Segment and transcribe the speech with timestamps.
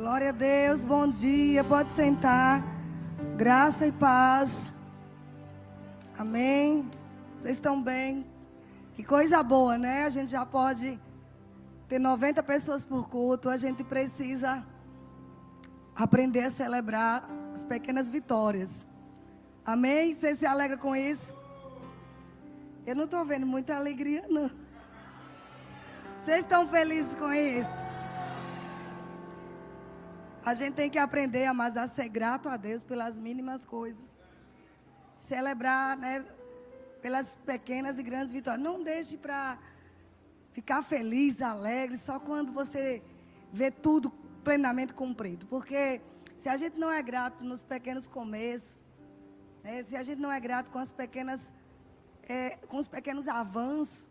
[0.00, 2.64] Glória a Deus, bom dia, pode sentar.
[3.36, 4.72] Graça e paz.
[6.16, 6.88] Amém.
[7.36, 8.24] Vocês estão bem?
[8.94, 10.06] Que coisa boa, né?
[10.06, 10.98] A gente já pode
[11.86, 13.50] ter 90 pessoas por culto.
[13.50, 14.66] A gente precisa
[15.94, 18.86] aprender a celebrar as pequenas vitórias.
[19.66, 20.14] Amém?
[20.14, 21.34] Você se alegra com isso?
[22.86, 24.50] Eu não estou vendo muita alegria, não.
[26.18, 27.89] Vocês estão felizes com isso?
[30.44, 34.16] A gente tem que aprender a mais a ser grato a Deus pelas mínimas coisas.
[35.18, 36.24] Celebrar, né,
[37.02, 38.62] pelas pequenas e grandes vitórias.
[38.62, 39.58] Não deixe para
[40.52, 43.02] ficar feliz, alegre, só quando você
[43.52, 44.10] vê tudo
[44.42, 45.46] plenamente cumprido.
[45.46, 46.00] Porque
[46.38, 48.82] se a gente não é grato nos pequenos começos,
[49.62, 51.52] né, se a gente não é grato com as pequenas,
[52.22, 54.08] é, com os pequenos avanços,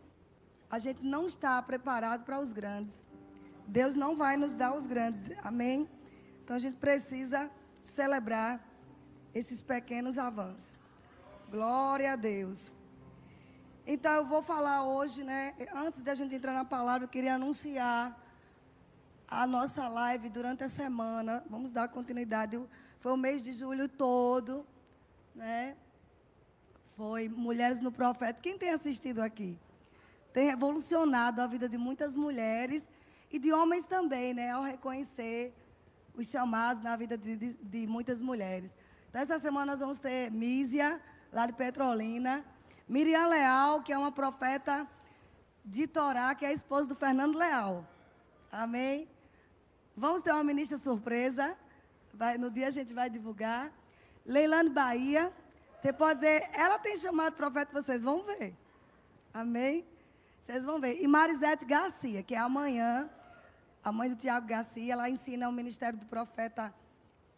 [0.70, 2.94] a gente não está preparado para os grandes.
[3.66, 5.20] Deus não vai nos dar os grandes.
[5.42, 5.88] Amém?
[6.50, 7.48] Então a gente precisa
[7.80, 8.60] celebrar
[9.32, 10.74] esses pequenos avanços.
[11.48, 12.72] Glória a Deus.
[13.86, 15.54] Então eu vou falar hoje, né?
[15.72, 18.20] Antes da gente entrar na palavra, eu queria anunciar
[19.28, 21.44] a nossa live durante a semana.
[21.48, 22.60] Vamos dar continuidade.
[22.98, 24.66] Foi o mês de julho todo,
[25.32, 25.76] né?
[26.96, 28.40] Foi Mulheres no Profeta.
[28.42, 29.56] Quem tem assistido aqui?
[30.32, 32.88] Tem revolucionado a vida de muitas mulheres
[33.30, 34.50] e de homens também, né?
[34.50, 35.54] Ao reconhecer
[36.14, 38.76] os chamados na vida de, de, de muitas mulheres.
[39.08, 41.00] Então, essa semana nós vamos ter Mísia,
[41.32, 42.44] lá de Petrolina.
[42.88, 44.86] Miriam Leal, que é uma profeta
[45.64, 47.86] de Torá, que é a esposa do Fernando Leal.
[48.50, 49.08] Amém?
[49.96, 51.56] Vamos ter uma ministra surpresa.
[52.12, 53.72] Vai, no dia a gente vai divulgar.
[54.24, 55.32] Leilane Bahia.
[55.78, 58.54] Você pode dizer, ela tem chamado profeta, vocês vão ver.
[59.32, 59.86] Amém?
[60.42, 61.00] Vocês vão ver.
[61.00, 63.08] E Marisete Garcia, que é amanhã
[63.82, 66.72] a mãe do Tiago Garcia, ela ensina o ministério do profeta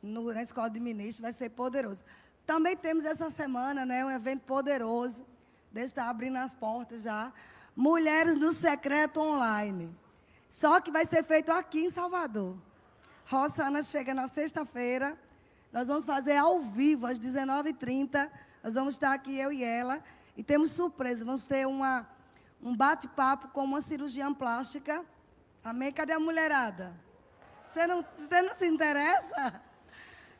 [0.02, 2.04] no, na escola de ministros, vai ser poderoso.
[2.44, 5.24] Também temos essa semana, né, um evento poderoso.
[5.70, 7.32] Deus está abrindo as portas já.
[7.74, 9.94] Mulheres no Secreto Online.
[10.48, 12.56] Só que vai ser feito aqui em Salvador.
[13.26, 15.16] Rossana chega na sexta-feira.
[15.72, 18.28] Nós vamos fazer ao vivo, às 19h30.
[18.62, 20.02] Nós vamos estar aqui, eu e ela.
[20.36, 21.24] E temos surpresa.
[21.24, 22.06] Vamos ter uma,
[22.60, 25.02] um bate-papo com uma cirurgiã plástica
[25.64, 25.92] Amém?
[25.92, 26.92] Cadê a mulherada?
[27.64, 29.62] Você não, você não se interessa?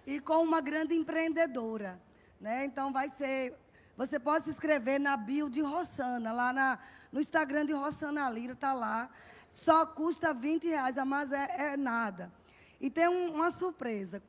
[0.05, 2.01] E com uma grande empreendedora.
[2.41, 2.65] Né?
[2.65, 3.57] Então vai ser.
[3.97, 6.79] Você pode se inscrever na bio de Rossana, lá na,
[7.13, 9.09] no Instagram de Rossana Lira, está lá.
[9.53, 12.33] Só custa 20 reais, mas é, é nada.
[12.81, 14.21] E tem um, uma surpresa.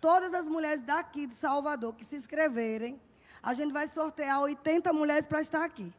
[0.00, 2.98] Todas as mulheres daqui de Salvador que se inscreverem,
[3.42, 5.92] a gente vai sortear 80 mulheres para estar aqui.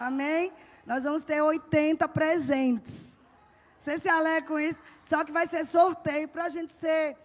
[0.00, 0.52] Amém?
[0.84, 3.05] Nós vamos ter 80 presentes.
[3.86, 4.80] Você se alegra com isso?
[5.00, 7.16] Só que vai ser sorteio para a gente ser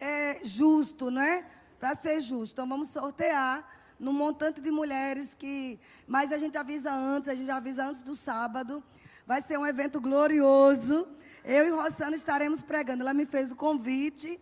[0.00, 1.46] é, justo, não é?
[1.78, 2.54] Para ser justo.
[2.54, 3.64] Então vamos sortear
[4.00, 5.78] no montante de mulheres que.
[6.08, 8.82] Mas a gente avisa antes, a gente avisa antes do sábado.
[9.24, 11.06] Vai ser um evento glorioso.
[11.44, 13.04] Eu e Rossana estaremos pregando.
[13.04, 14.40] Ela me fez o convite.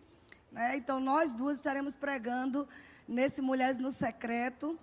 [0.51, 0.77] Né?
[0.77, 2.67] Então nós duas estaremos pregando
[3.07, 4.79] nesse Mulheres no Secreto.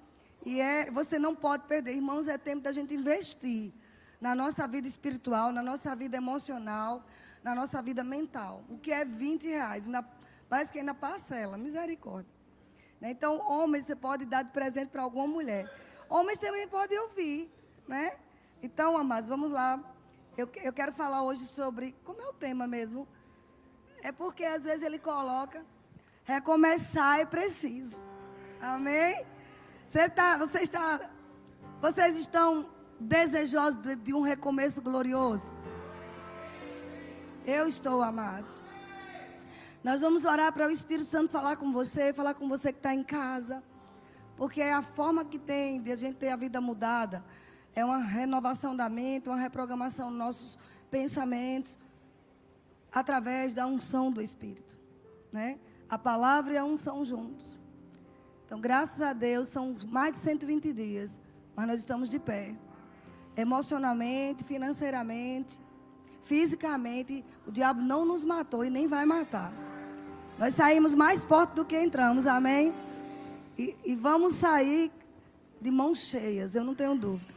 [0.46, 3.72] E é, você não pode perder, irmãos, é tempo da gente investir
[4.24, 7.04] na nossa vida espiritual, na nossa vida emocional,
[7.42, 8.64] na nossa vida mental.
[8.70, 9.84] O que é 20 reais?
[9.84, 10.02] Ainda,
[10.48, 12.32] parece que ainda parcela, misericórdia.
[12.98, 13.10] Né?
[13.10, 15.70] Então, homens, você pode dar de presente para alguma mulher.
[16.08, 17.52] Homens também podem ouvir,
[17.86, 18.16] né?
[18.62, 19.78] Então, amados, vamos lá.
[20.38, 21.94] Eu, eu quero falar hoje sobre.
[22.02, 23.06] Como é o tema mesmo?
[24.00, 25.62] É porque às vezes ele coloca.
[26.24, 28.00] Recomeçar é preciso.
[28.58, 29.22] Amém?
[29.86, 31.10] Você, tá, você está.
[31.82, 35.52] Vocês estão desejosos de, de um recomeço glorioso?
[37.46, 38.60] Eu estou, amados.
[39.82, 42.94] Nós vamos orar para o Espírito Santo falar com você, falar com você que está
[42.94, 43.62] em casa.
[44.36, 47.22] Porque a forma que tem de a gente ter a vida mudada.
[47.74, 50.58] É uma renovação da mente, uma reprogramação dos nossos
[50.90, 51.78] pensamentos.
[52.90, 54.78] Através da unção do Espírito.
[55.30, 55.58] Né?
[55.88, 57.58] A palavra e a unção juntos.
[58.46, 61.20] Então, graças a Deus, são mais de 120 dias.
[61.54, 62.56] Mas nós estamos de pé
[63.36, 65.60] emocionalmente, financeiramente,
[66.22, 67.24] fisicamente.
[67.46, 69.52] O diabo não nos matou e nem vai matar.
[70.38, 72.74] Nós saímos mais fortes do que entramos, amém?
[73.56, 74.90] E, e vamos sair
[75.60, 77.32] de mãos cheias, eu não tenho dúvida.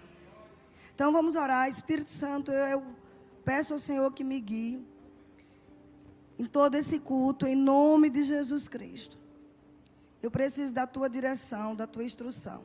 [0.93, 2.83] Então vamos orar, Espírito Santo, eu, eu
[3.45, 4.83] peço ao Senhor que me guie
[6.39, 9.17] em todo esse culto, em nome de Jesus Cristo.
[10.21, 12.61] Eu preciso da tua direção, da tua instrução.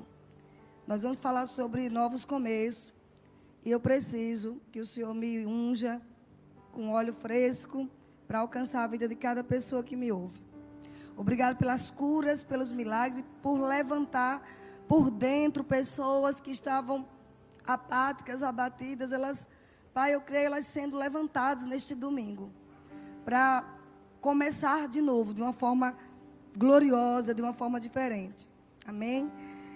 [0.86, 2.92] Nós vamos falar sobre novos começos.
[3.64, 6.00] E eu preciso que o Senhor me unja
[6.72, 7.88] com óleo fresco,
[8.26, 10.42] para alcançar a vida de cada pessoa que me ouve.
[11.16, 14.42] Obrigado pelas curas, pelos milagres e por levantar
[14.88, 17.06] por dentro pessoas que estavam
[17.66, 19.12] apáticas, abatidas.
[19.12, 19.46] Elas,
[19.92, 22.50] Pai, eu creio elas sendo levantadas neste domingo
[23.22, 23.64] para
[24.20, 25.94] começar de novo, de uma forma
[26.56, 28.48] gloriosa, de uma forma diferente.
[28.86, 29.30] Amém?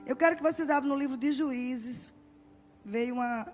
[0.07, 2.11] Eu quero que vocês abram no livro de Juízes.
[2.83, 3.53] Veio uma,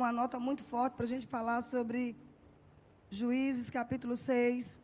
[0.00, 2.16] uma nota muito forte para a gente falar sobre
[3.10, 4.78] Juízes, capítulo 6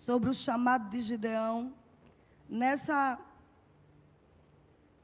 [0.00, 1.74] sobre o chamado de Gideão.
[2.48, 3.18] Nessa,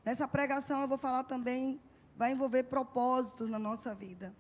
[0.05, 1.79] nessa pregação eu vou falar também,
[2.17, 4.35] vai envolver propósitos na nossa vida.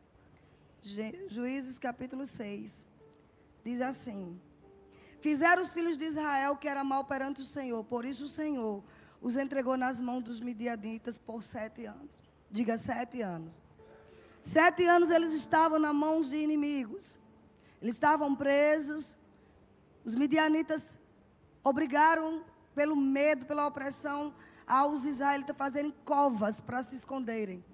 [1.28, 2.84] Juízes capítulo 6.
[3.64, 4.40] Diz assim:
[5.20, 8.82] Fizeram os filhos de Israel que era mal perante o Senhor, por isso o Senhor
[9.20, 12.22] os entregou nas mãos dos midianitas por sete anos.
[12.50, 13.62] Diga sete anos.
[14.46, 17.16] Sete anos eles estavam nas mãos de inimigos.
[17.82, 19.18] Eles estavam presos,
[20.04, 21.00] os midianitas
[21.64, 24.32] obrigaram, pelo medo, pela opressão,
[24.64, 27.64] aos israelitas fazerem covas para se esconderem,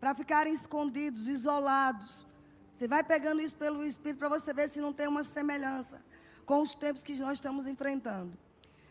[0.00, 2.26] para ficarem escondidos, isolados.
[2.74, 6.02] Você vai pegando isso pelo Espírito para você ver se não tem uma semelhança
[6.44, 8.36] com os tempos que nós estamos enfrentando.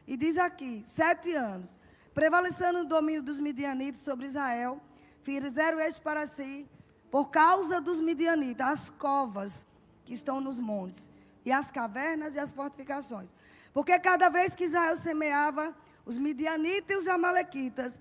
[0.08, 1.78] E diz aqui: sete anos,
[2.14, 4.82] prevalecendo o domínio dos midianitas sobre Israel,
[5.22, 6.70] fizeram este para si,
[7.12, 9.68] por causa dos midianitas, as covas
[10.06, 11.12] que estão nos montes
[11.46, 13.36] e as cavernas e as fortificações.
[13.74, 15.76] Porque cada vez que Israel semeava,
[16.06, 18.00] os midianitas e os amalequitas,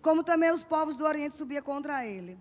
[0.00, 2.38] como também os povos do Oriente subiam contra ele.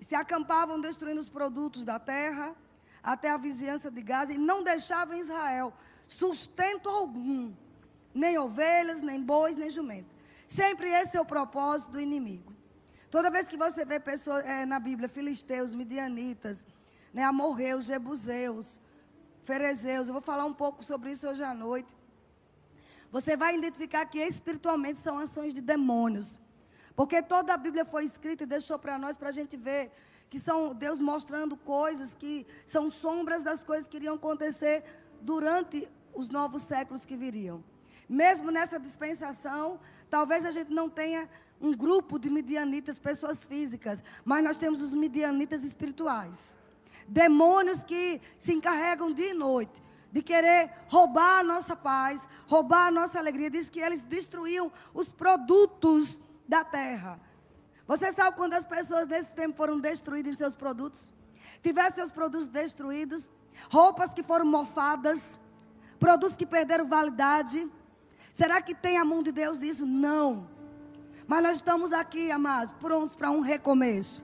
[0.00, 2.54] E se acampavam destruindo os produtos da terra,
[3.02, 5.72] até a vizinhança de Gaza, e não deixavam Israel
[6.06, 7.52] sustento algum,
[8.14, 10.16] nem ovelhas, nem bois, nem jumentos.
[10.48, 12.55] Sempre esse é o propósito do inimigo.
[13.16, 16.66] Toda vez que você vê pessoas é, na Bíblia, filisteus, midianitas,
[17.14, 18.78] né, amorreus, jebuseus,
[19.42, 20.08] Ferezeus.
[20.08, 21.96] Eu vou falar um pouco sobre isso hoje à noite.
[23.10, 26.38] Você vai identificar que espiritualmente são ações de demônios.
[26.94, 29.90] Porque toda a Bíblia foi escrita e deixou para nós para a gente ver
[30.28, 34.84] que são Deus mostrando coisas que são sombras das coisas que iriam acontecer
[35.22, 37.64] durante os novos séculos que viriam.
[38.08, 41.28] Mesmo nessa dispensação, talvez a gente não tenha
[41.60, 46.36] um grupo de midianitas, pessoas físicas, mas nós temos os midianitas espirituais.
[47.08, 49.82] Demônios que se encarregam dia e noite
[50.12, 53.50] de querer roubar a nossa paz, roubar a nossa alegria.
[53.50, 57.20] Diz que eles destruíam os produtos da terra.
[57.86, 61.12] Você sabe quando as pessoas desse tempo foram destruídas em seus produtos?
[61.62, 63.32] Tiveram seus produtos destruídos,
[63.70, 65.38] roupas que foram mofadas,
[65.98, 67.70] produtos que perderam validade.
[68.36, 69.86] Será que tem a mão de Deus nisso?
[69.86, 70.46] Não.
[71.26, 74.22] Mas nós estamos aqui, amados, prontos para um recomeço.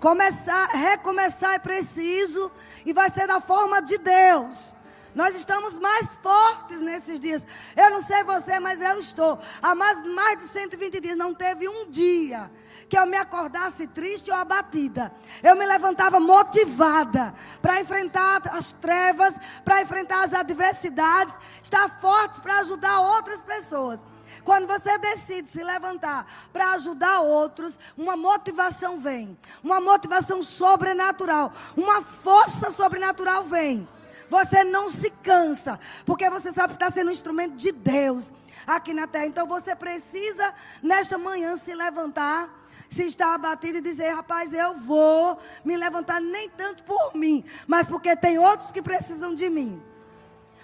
[0.00, 2.50] Começar, recomeçar é preciso
[2.84, 4.74] e vai ser da forma de Deus.
[5.14, 7.46] Nós estamos mais fortes nesses dias.
[7.76, 9.38] Eu não sei você, mas eu estou.
[9.62, 12.50] Há mais, mais de 120 dias não teve um dia
[12.94, 15.12] que eu me acordasse triste ou abatida.
[15.42, 22.60] Eu me levantava motivada para enfrentar as trevas, para enfrentar as adversidades, estar forte para
[22.60, 23.98] ajudar outras pessoas.
[24.44, 29.36] Quando você decide se levantar para ajudar outros, uma motivação vem.
[29.60, 31.52] Uma motivação sobrenatural.
[31.76, 33.88] Uma força sobrenatural vem.
[34.30, 38.32] Você não se cansa, porque você sabe que está sendo um instrumento de Deus
[38.64, 39.26] aqui na terra.
[39.26, 42.48] Então você precisa, nesta manhã, se levantar,
[42.88, 47.86] se está abatido e dizer: rapaz, eu vou me levantar nem tanto por mim, mas
[47.86, 49.82] porque tem outros que precisam de mim.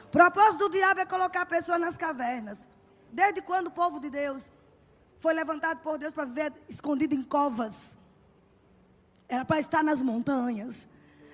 [0.04, 2.58] O propósito do diabo é colocar a pessoa nas cavernas.
[3.12, 4.52] Desde quando o povo de Deus
[5.18, 7.96] foi levantado por Deus para viver escondido em covas?
[9.28, 10.88] Era para estar nas montanhas.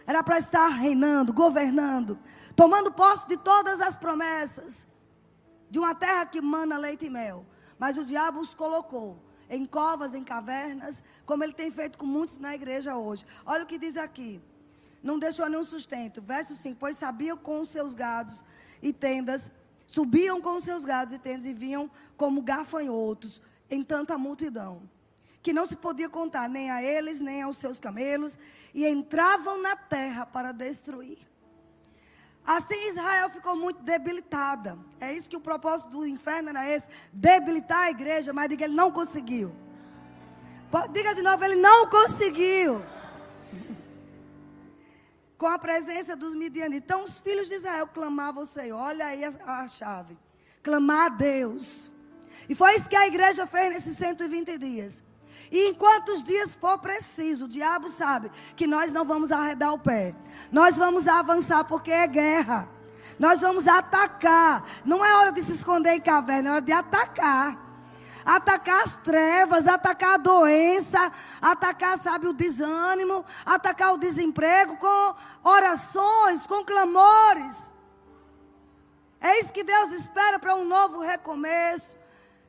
[0.06, 2.18] Era para estar reinando, governando,
[2.54, 4.86] tomando posse de todas as promessas
[5.68, 7.44] de uma terra que mana leite e mel.
[7.78, 12.38] Mas o diabo os colocou em covas, em cavernas, como ele tem feito com muitos
[12.38, 13.24] na igreja hoje.
[13.44, 14.40] Olha o que diz aqui.
[15.02, 16.20] Não deixou nenhum sustento.
[16.20, 18.44] Verso 5: Pois sabiam com os seus gados
[18.82, 19.50] e tendas
[19.86, 24.82] Subiam com seus gados e tendas e vinham como gafanhotos em tanta multidão,
[25.42, 28.36] que não se podia contar nem a eles, nem aos seus camelos,
[28.74, 31.18] e entravam na terra para destruir.
[32.46, 34.78] Assim Israel ficou muito debilitada.
[35.00, 38.74] É isso que o propósito do inferno era esse: debilitar a igreja, mas diga, ele
[38.74, 39.52] não conseguiu.
[40.92, 42.82] Diga de novo, ele não conseguiu
[45.36, 46.84] com a presença dos midianitas.
[46.84, 48.78] Então os filhos de Israel clamavam ao Senhor.
[48.78, 50.16] Olha aí a, a, chave.
[50.62, 51.90] Clamar a Deus.
[52.48, 55.02] E foi isso que a igreja fez nesses 120 dias.
[55.50, 59.78] E enquanto os dias for preciso, o diabo sabe que nós não vamos arredar o
[59.78, 60.14] pé.
[60.50, 62.68] Nós vamos avançar porque é guerra.
[63.18, 64.64] Nós vamos atacar.
[64.84, 67.64] Não é hora de se esconder em caverna, é hora de atacar.
[68.24, 76.44] Atacar as trevas, atacar a doença, atacar, sabe, o desânimo, atacar o desemprego com orações,
[76.44, 77.72] com clamores.
[79.20, 81.96] É isso que Deus espera para um novo recomeço.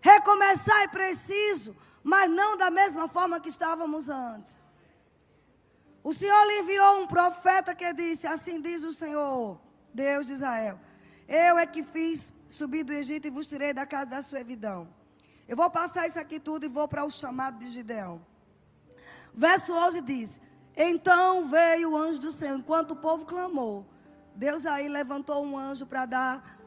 [0.01, 1.75] Recomeçar é preciso,
[2.08, 4.64] mas não da mesma forma que estávamos antes.
[6.02, 9.60] O Senhor lhe enviou um profeta que disse: Assim diz o Senhor,
[9.94, 10.80] Deus de Israel:
[11.28, 14.88] Eu é que fiz subir do Egito e vos tirei da casa da servidão.
[15.50, 18.26] Eu vou passar isso aqui tudo e vou para o chamado de Gideão.
[19.34, 20.40] Verso 11 diz:
[20.78, 23.86] Então veio o anjo do Senhor, enquanto o povo clamou.
[24.34, 26.58] Deus aí levantou um anjo para dar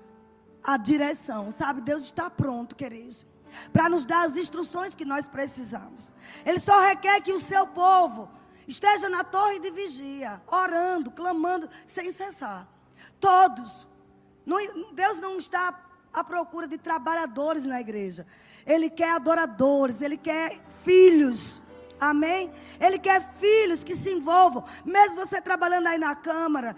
[0.63, 1.81] a direção, sabe?
[1.81, 3.25] Deus está pronto, queridos,
[3.73, 6.13] para nos dar as instruções que nós precisamos.
[6.45, 8.29] Ele só requer que o seu povo
[8.67, 12.69] esteja na torre de vigia, orando, clamando sem cessar.
[13.19, 13.87] Todos.
[14.93, 15.79] Deus não está
[16.13, 18.27] à procura de trabalhadores na igreja.
[18.67, 21.61] Ele quer adoradores, ele quer filhos.
[22.01, 22.51] Amém?
[22.81, 24.65] Ele quer filhos que se envolvam.
[24.85, 26.75] Mesmo você trabalhando aí na câmara,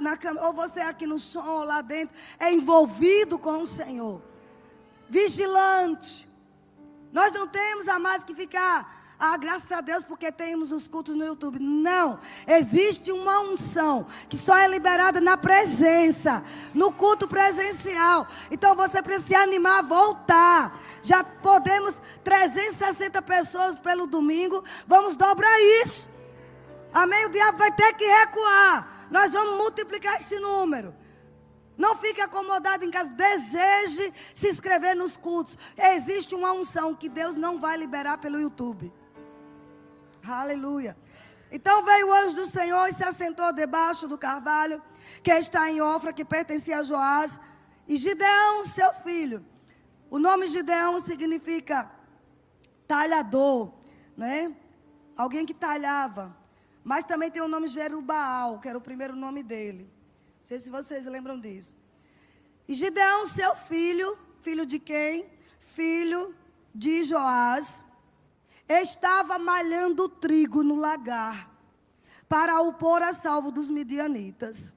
[0.00, 4.22] na câmara ou você aqui no som, ou lá dentro, é envolvido com o Senhor.
[5.08, 6.28] Vigilante.
[7.12, 11.16] Nós não temos a mais que ficar ah, graças a Deus porque temos os cultos
[11.16, 11.58] no YouTube.
[11.58, 12.20] Não.
[12.46, 18.28] Existe uma unção que só é liberada na presença, no culto presencial.
[18.48, 20.80] Então você precisa se animar a voltar.
[21.02, 24.62] Já podemos 360 pessoas pelo domingo.
[24.86, 26.08] Vamos dobrar isso.
[26.92, 27.26] Amém?
[27.26, 29.08] O diabo vai ter que recuar.
[29.10, 30.94] Nós vamos multiplicar esse número.
[31.78, 33.08] Não fique acomodado em casa.
[33.10, 35.56] Deseje se inscrever nos cultos.
[35.76, 38.92] Existe uma unção que Deus não vai liberar pelo YouTube.
[40.26, 40.96] Aleluia.
[41.50, 44.82] Então veio o anjo do Senhor e se assentou debaixo do carvalho
[45.22, 47.40] que está em Ofra, que pertencia a Joás,
[47.86, 49.44] e Gideão, seu filho.
[50.10, 51.90] O nome Gideão significa
[52.86, 53.72] talhador,
[54.16, 54.54] né?
[55.16, 56.36] Alguém que talhava.
[56.84, 59.90] Mas também tem o nome Jerubaal, que era o primeiro nome dele.
[60.48, 61.76] Não sei se vocês lembram disso.
[62.66, 65.26] E Gideão, seu filho, filho de quem?
[65.58, 66.34] Filho
[66.74, 67.84] de Joás,
[68.66, 71.50] estava malhando trigo no lagar,
[72.30, 74.72] para o pôr a salvo dos midianitas.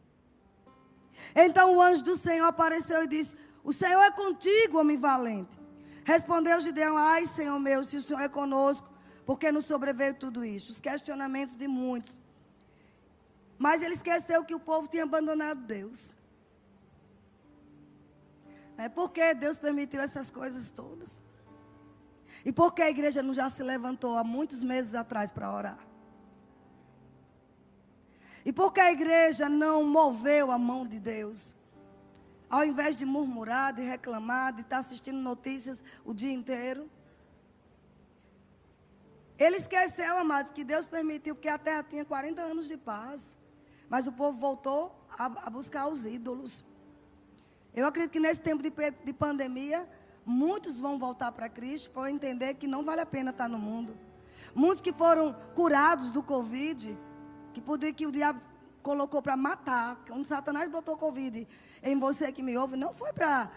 [1.33, 5.57] Então o anjo do Senhor apareceu e disse: O Senhor é contigo, homem valente.
[6.03, 8.89] Respondeu Gideão: Ai, Senhor meu, se o Senhor é conosco,
[9.25, 10.73] porque nos sobreveio tudo isso?
[10.73, 12.19] Os questionamentos de muitos.
[13.65, 16.11] Mas ele esqueceu que o povo tinha abandonado Deus.
[18.75, 21.21] É porque Deus permitiu essas coisas todas.
[22.43, 25.77] E por que a igreja não já se levantou há muitos meses atrás para orar?
[28.43, 31.55] E por que a igreja não moveu a mão de Deus?
[32.49, 36.89] Ao invés de murmurar, de reclamar, de estar assistindo notícias o dia inteiro.
[39.37, 43.37] Ele esqueceu, amados, que Deus permitiu, porque a terra tinha 40 anos de paz.
[43.91, 46.65] Mas o povo voltou a, a buscar os ídolos.
[47.75, 48.71] Eu acredito que nesse tempo de,
[49.05, 49.87] de pandemia,
[50.25, 53.97] Muitos vão voltar para Cristo para entender que não vale a pena estar no mundo.
[54.53, 56.97] Muitos que foram curados do Covid,
[57.53, 58.39] que podia que o diabo
[58.83, 61.47] colocou para matar, quando Satanás botou Covid
[61.81, 63.49] em você que me ouve, não foi para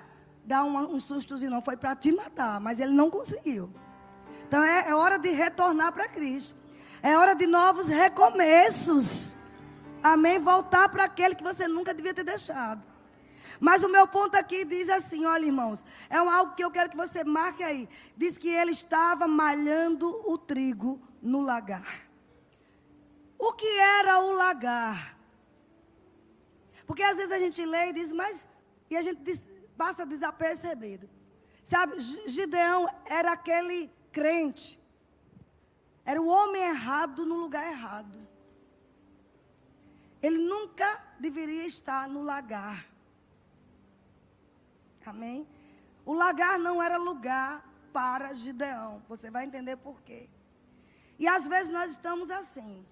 [0.45, 3.71] dar um, um sustozinho, não, foi para te matar, mas ele não conseguiu.
[4.47, 6.57] Então é, é hora de retornar para Cristo.
[7.03, 9.37] É hora de novos recomeços.
[10.04, 10.38] Amém?
[10.38, 12.82] Voltar para aquele que você nunca devia ter deixado.
[13.58, 16.96] Mas o meu ponto aqui diz assim: olha, irmãos, é algo que eu quero que
[16.96, 17.88] você marque aí.
[18.14, 22.06] Diz que ele estava malhando o trigo no lagar.
[23.38, 25.16] O que era o lagar?
[26.87, 28.46] Porque às vezes a gente lê e diz, mas.
[28.90, 29.40] E a gente diz,
[29.75, 31.08] passa desapercebido.
[31.62, 34.78] Sabe, Gideão era aquele crente.
[36.04, 38.24] Era o homem errado no lugar errado.
[40.25, 40.88] Ele nunca
[41.21, 42.87] deveria estar no lagar.
[45.04, 45.47] Amém?
[46.07, 47.62] O lagar não era lugar
[47.93, 49.02] para Gideão.
[49.07, 50.31] Você vai entender por quê.
[51.19, 52.87] E às vezes nós estamos assim.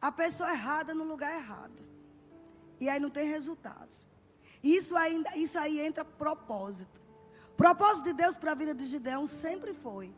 [0.00, 1.84] A pessoa errada no lugar errado.
[2.80, 4.06] E aí não tem resultados.
[4.62, 7.02] Isso, ainda, isso aí entra propósito.
[7.54, 10.10] Propósito de Deus para a vida de Gideão sempre foi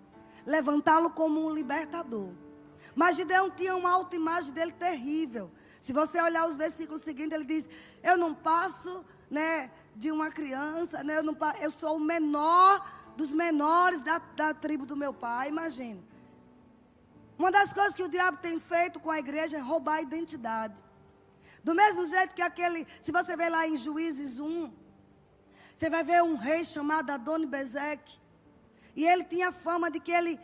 [0.47, 2.31] levantá-lo como um libertador.
[2.95, 5.51] Mas Gideão tinha uma autoimagem dele terrível.
[5.89, 7.67] Se você olhar os versículos seguintes, ele diz:
[8.03, 11.17] Eu não passo né, de uma criança, né?
[11.17, 12.75] Eu, não, eu sou o menor
[13.17, 16.03] dos menores da, da tribo do meu pai, imagina.
[17.39, 20.77] Uma das coisas que o diabo tem feito com a igreja é roubar a identidade.
[21.65, 24.71] Do mesmo jeito que aquele, se você ver lá em Juízes 1,
[25.75, 28.19] você vai ver um rei chamado Adoni Bezeque.
[28.95, 30.39] E ele tinha fama de que ele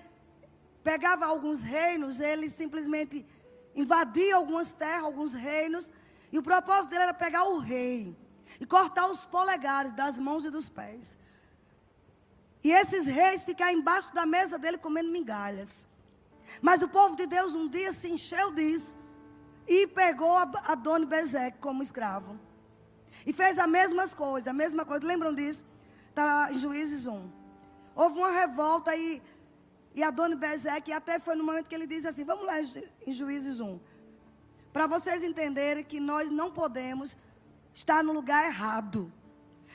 [0.83, 3.27] pegava alguns reinos, ele simplesmente
[3.75, 5.90] invadia algumas terras, alguns reinos,
[6.33, 8.16] e o propósito dele era pegar o rei
[8.61, 11.16] e cortar os polegares das mãos e dos pés.
[12.62, 15.87] E esses reis ficar embaixo da mesa dele comendo migalhas.
[16.62, 18.97] Mas o povo de Deus um dia se encheu disso
[19.66, 22.38] e pegou a Dona Bezeque como escravo.
[23.26, 25.07] E fez as mesmas coisas, a mesma coisa.
[25.07, 25.64] Lembram disso?
[26.11, 27.31] Está em Juízes 1.
[27.95, 29.23] Houve uma revolta e,
[29.95, 32.61] e a Dona Bezeque, até foi no momento que ele disse assim: vamos lá
[33.07, 33.79] em Juízes 1.
[34.73, 37.17] Para vocês entenderem que nós não podemos
[37.73, 39.13] estar no lugar errado.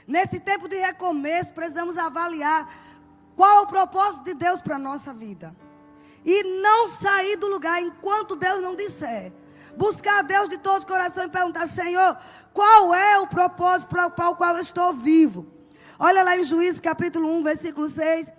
[0.05, 2.69] Nesse tempo de recomeço, precisamos avaliar
[3.35, 5.55] qual é o propósito de Deus para a nossa vida.
[6.25, 9.31] E não sair do lugar enquanto Deus não disser.
[9.77, 12.17] Buscar a Deus de todo o coração e perguntar: Senhor,
[12.51, 15.47] qual é o propósito para o qual eu estou vivo?
[15.97, 18.33] Olha lá em Juízes capítulo 1, versículo 6.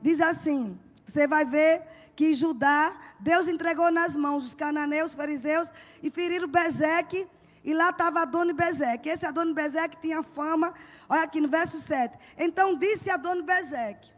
[0.00, 1.82] Diz assim: Você vai ver
[2.14, 7.26] que Judá, Deus entregou nas mãos os cananeus, os fariseus e feriram Bezeque.
[7.64, 9.08] E lá estava Adoni Bezeque.
[9.08, 10.72] Esse Adoni Bezeque tinha fama.
[11.08, 12.16] Olha aqui no verso 7.
[12.38, 14.08] Então disse Adoni Bezeque: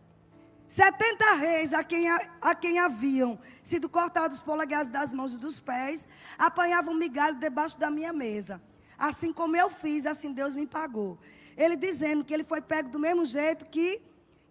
[0.68, 5.61] 70 reis a quem, a quem haviam sido cortados os polegares das mãos e dos
[5.61, 6.06] pés,
[6.38, 8.61] apanhavam migalho debaixo da minha mesa.
[8.99, 11.18] Assim como eu fiz, assim Deus me pagou.
[11.56, 14.02] Ele dizendo que ele foi pego do mesmo jeito que,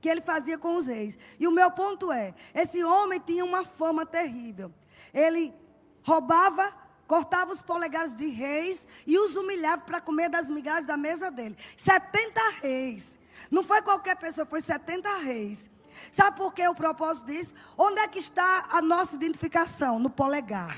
[0.02, 1.18] que ele fazia com os reis.
[1.40, 4.74] E o meu ponto é: esse homem tinha uma fama terrível.
[5.14, 5.54] Ele
[6.02, 6.74] roubava,
[7.08, 11.56] cortava os polegares de reis e os humilhava para comer das migalhas da mesa dele.
[11.78, 13.06] 70 reis.
[13.50, 15.70] Não foi qualquer pessoa, foi 70 reis.
[16.12, 17.54] Sabe por que o propósito disso?
[17.78, 20.00] Onde é que está a nossa identificação?
[20.00, 20.78] No polegar.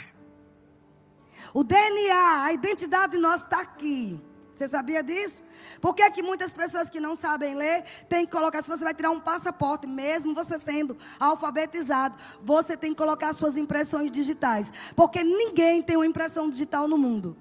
[1.54, 4.20] O DNA, a identidade nossa está aqui.
[4.56, 5.44] Você sabia disso?
[5.82, 8.94] Por que, que muitas pessoas que não sabem ler têm que colocar, se você vai
[8.94, 14.72] tirar um passaporte, mesmo você sendo alfabetizado, você tem que colocar suas impressões digitais.
[14.96, 17.38] Porque ninguém tem uma impressão digital no mundo.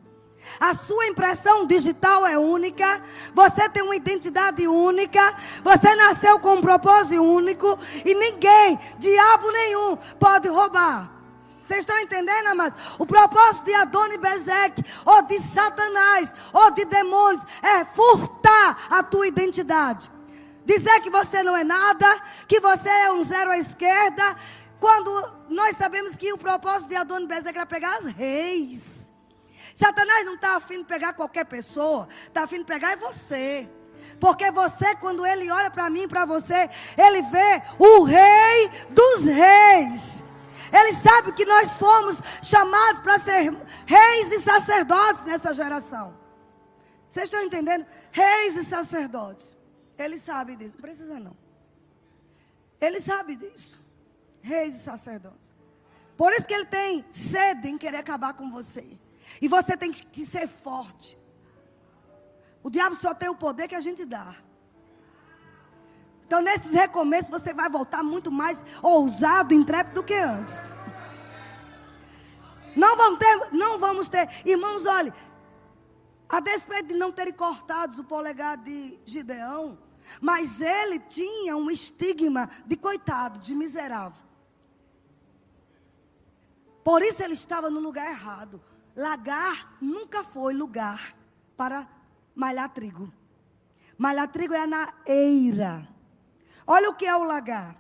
[0.59, 6.61] A sua impressão digital é única, você tem uma identidade única, você nasceu com um
[6.61, 11.22] propósito único e ninguém, diabo nenhum, pode roubar.
[11.65, 12.81] Vocês estão entendendo, amados?
[12.99, 19.27] O propósito de Adoni Bezeque, ou de Satanás, ou de demônios, é furtar a tua
[19.27, 20.11] identidade.
[20.65, 22.07] Dizer que você não é nada,
[22.49, 24.37] que você é um zero à esquerda,
[24.81, 25.11] quando
[25.49, 28.81] nós sabemos que o propósito de Adoni Bezeque era pegar as reis.
[29.75, 33.69] Satanás não está afim de pegar qualquer pessoa, está afim de pegar é você.
[34.21, 40.23] Porque você, quando ele olha para mim, para você, ele vê o rei dos reis.
[40.73, 43.53] Ele sabe que nós fomos chamados para ser
[43.85, 46.17] reis e sacerdotes nessa geração.
[47.09, 47.87] Vocês estão entendendo?
[48.11, 49.55] Reis e sacerdotes.
[49.99, 50.75] Ele sabe disso.
[50.75, 51.37] Não precisa não.
[52.81, 53.79] Ele sabe disso.
[54.41, 55.53] Reis e sacerdotes.
[56.17, 58.99] Por isso que ele tem sede em querer acabar com você.
[59.41, 61.19] E você tem que ser forte.
[62.63, 64.35] O diabo só tem o poder que a gente dá.
[66.33, 70.75] Então, nesses recomeços, você vai voltar muito mais ousado, intrépido do que antes.
[72.75, 74.31] Não vamos ter, não vamos ter.
[74.47, 75.13] Irmãos, olhe.
[76.27, 79.77] A despeito de não terem cortado o polegar de Gideão,
[80.23, 84.25] mas ele tinha um estigma de coitado, de miserável.
[86.83, 88.59] Por isso ele estava no lugar errado.
[88.97, 91.15] Lagar nunca foi lugar
[91.59, 91.87] para
[92.35, 93.13] malhar trigo.
[93.99, 95.92] Malhar trigo é na eira.
[96.67, 97.77] Olha o que é o lagar.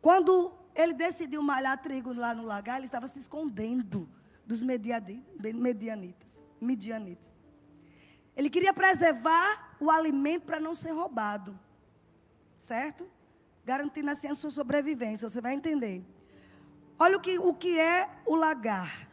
[0.00, 4.08] Quando ele decidiu malhar trigo lá no lagar, ele estava se escondendo
[4.44, 7.32] dos medianitas, medianitas.
[8.36, 11.58] Ele queria preservar o alimento para não ser roubado.
[12.58, 13.08] Certo?
[13.64, 15.28] Garantindo assim a sua sobrevivência.
[15.28, 16.04] Você vai entender.
[16.98, 19.08] Olha o que, o que é o lagar.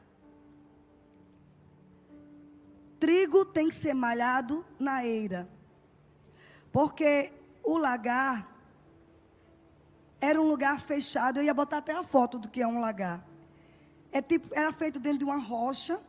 [2.99, 5.47] Trigo tem que ser malhado na eira.
[6.71, 8.47] Porque o lagar
[10.19, 11.39] era um lugar fechado.
[11.39, 13.25] Eu ia botar até a foto do que é um lagar.
[14.11, 15.99] É tipo, era feito dentro de uma rocha,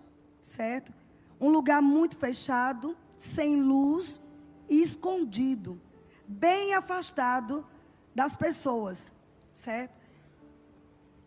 [0.45, 0.93] certo?
[1.41, 4.21] Um lugar muito fechado, sem luz
[4.69, 5.81] e escondido,
[6.27, 7.67] bem afastado
[8.15, 9.11] das pessoas,
[9.55, 9.95] certo?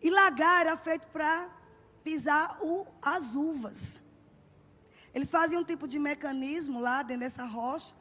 [0.02, 1.48] E lagar era feito para
[2.04, 4.00] pisar o, as uvas.
[5.14, 7.94] Eles faziam um tipo de mecanismo lá dentro dessa rocha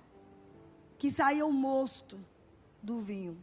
[1.05, 2.19] que saía o mosto
[2.81, 3.37] do vinho.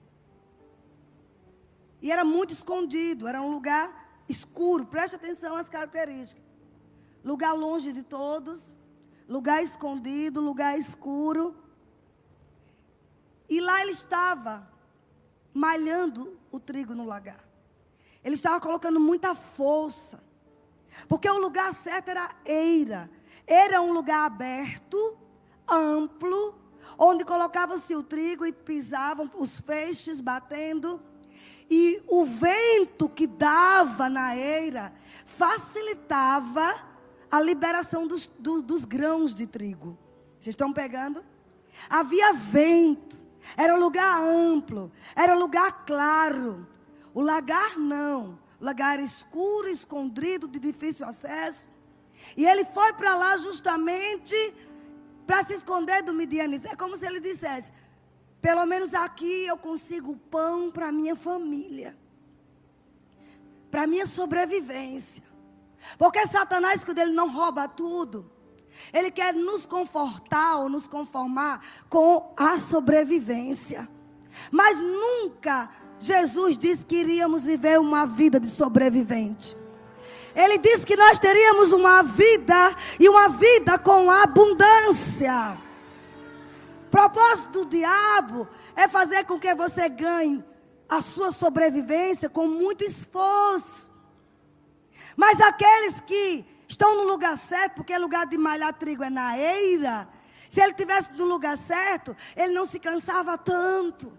[2.00, 3.86] E era muito escondido, era um lugar
[4.28, 4.84] escuro.
[4.84, 6.42] Preste atenção às características.
[7.24, 8.72] Lugar longe de todos,
[9.28, 11.54] lugar escondido, lugar escuro.
[13.48, 14.68] E lá ele estava
[15.54, 17.48] malhando o trigo no lagar.
[18.24, 20.20] Ele estava colocando muita força.
[21.08, 23.08] Porque o lugar certo era eira.
[23.46, 25.16] Era um lugar aberto,
[25.68, 26.60] amplo,
[27.04, 31.02] onde colocava-se o trigo e pisavam os feixes batendo.
[31.68, 34.92] E o vento que dava na eira
[35.24, 36.72] facilitava
[37.28, 39.98] a liberação dos, do, dos grãos de trigo.
[40.38, 41.24] Vocês estão pegando?
[41.90, 43.20] Havia vento,
[43.56, 46.68] era um lugar amplo, era um lugar claro.
[47.12, 51.68] O lagar não, o lagar era escuro, escondido, de difícil acesso.
[52.36, 54.36] E ele foi para lá justamente
[55.32, 56.68] para se esconder do Midianita.
[56.68, 57.72] É como se ele dissesse:
[58.38, 61.96] pelo menos aqui eu consigo pão para minha família,
[63.70, 65.24] para minha sobrevivência.
[65.96, 68.30] Porque Satanás, quando ele não rouba tudo,
[68.92, 73.88] ele quer nos confortar ou nos conformar com a sobrevivência.
[74.50, 79.56] Mas nunca Jesus disse que iríamos viver uma vida de sobrevivente.
[80.34, 85.58] Ele disse que nós teríamos uma vida e uma vida com abundância.
[86.86, 90.44] O propósito do diabo é fazer com que você ganhe
[90.88, 93.92] a sua sobrevivência com muito esforço.
[95.16, 100.08] Mas aqueles que estão no lugar certo, porque lugar de malhar trigo é na eira,
[100.48, 104.12] se ele tivesse no lugar certo, ele não se cansava tanto.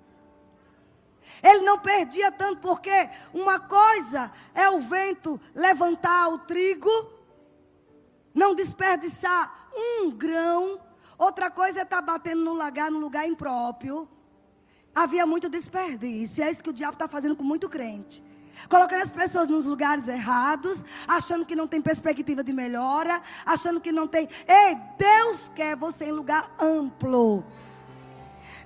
[1.43, 6.89] Ele não perdia tanto, porque uma coisa é o vento levantar o trigo,
[8.33, 10.79] não desperdiçar um grão,
[11.17, 14.07] outra coisa é estar tá batendo no lagar, no lugar impróprio.
[14.95, 18.23] Havia muito desperdício, é isso que o diabo está fazendo com muito crente.
[18.69, 23.91] Colocando as pessoas nos lugares errados, achando que não tem perspectiva de melhora, achando que
[23.91, 24.29] não tem.
[24.47, 27.43] Ei, Deus quer você em lugar amplo.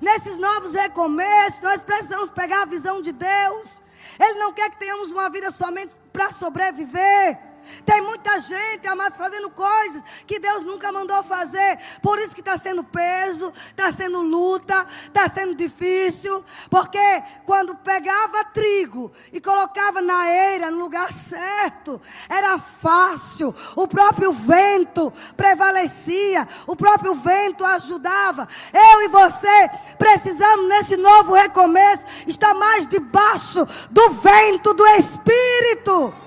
[0.01, 3.81] Nesses novos recomeços, nós precisamos pegar a visão de Deus.
[4.19, 7.39] Ele não quer que tenhamos uma vida somente para sobreviver.
[7.85, 11.79] Tem muita gente, amados, fazendo coisas que Deus nunca mandou fazer.
[12.01, 16.43] Por isso que está sendo peso, está sendo luta, está sendo difícil.
[16.69, 23.53] Porque quando pegava trigo e colocava na eira, no lugar certo, era fácil.
[23.75, 28.47] O próprio vento prevalecia, o próprio vento ajudava.
[28.73, 36.26] Eu e você precisamos, nesse novo recomeço, estar mais debaixo do vento do Espírito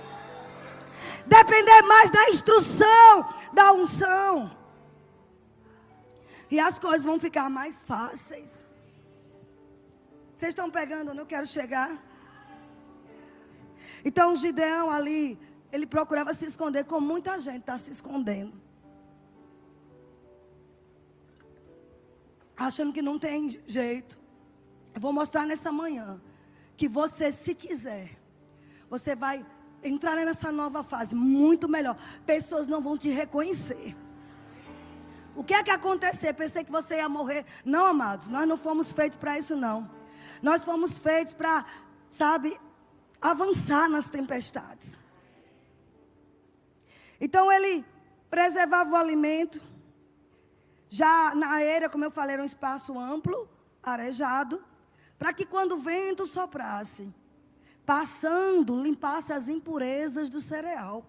[1.30, 3.12] depender mais da instrução,
[3.52, 4.50] da unção.
[6.50, 8.64] E as coisas vão ficar mais fáceis.
[10.34, 11.10] Vocês estão pegando?
[11.10, 11.90] Eu não quero chegar.
[14.04, 15.38] Então, Gideão ali,
[15.70, 18.60] ele procurava se esconder, como muita gente está se escondendo.
[22.56, 24.18] Achando que não tem jeito.
[24.92, 26.20] Eu vou mostrar nessa manhã
[26.76, 28.18] que você, se quiser,
[28.88, 29.46] você vai
[29.82, 31.96] entrar nessa nova fase muito melhor.
[32.26, 33.96] Pessoas não vão te reconhecer.
[35.34, 36.34] O que é que acontecer?
[36.34, 37.44] Pensei que você ia morrer.
[37.64, 39.90] Não, amados, nós não fomos feitos para isso não.
[40.42, 41.64] Nós fomos feitos para,
[42.08, 42.58] sabe,
[43.20, 44.98] avançar nas tempestades.
[47.20, 47.84] Então ele
[48.28, 49.60] preservava o alimento.
[50.88, 53.48] Já na era, como eu falei, era um espaço amplo,
[53.82, 54.62] arejado,
[55.18, 57.12] para que quando o vento soprasse,
[57.90, 61.05] passando, limpasse as impurezas do cereal.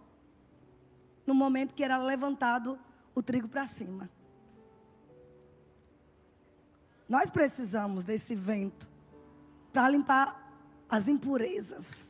[1.28, 2.80] No momento que era levantado
[3.14, 4.10] o trigo para cima.
[7.08, 8.90] Nós precisamos desse vento
[9.72, 10.52] para limpar
[10.90, 12.04] as impurezas.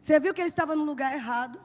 [0.00, 1.60] Você viu que ele estava no lugar errado?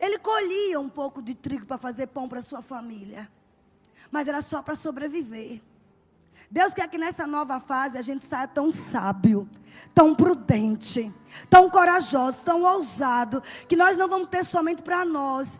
[0.00, 3.30] Ele colhia um pouco de trigo para fazer pão para sua família,
[4.10, 5.60] mas era só para sobreviver.
[6.52, 9.48] Deus quer que nessa nova fase a gente saia tão sábio,
[9.94, 11.10] tão prudente,
[11.48, 15.58] tão corajoso, tão ousado, que nós não vamos ter somente para nós.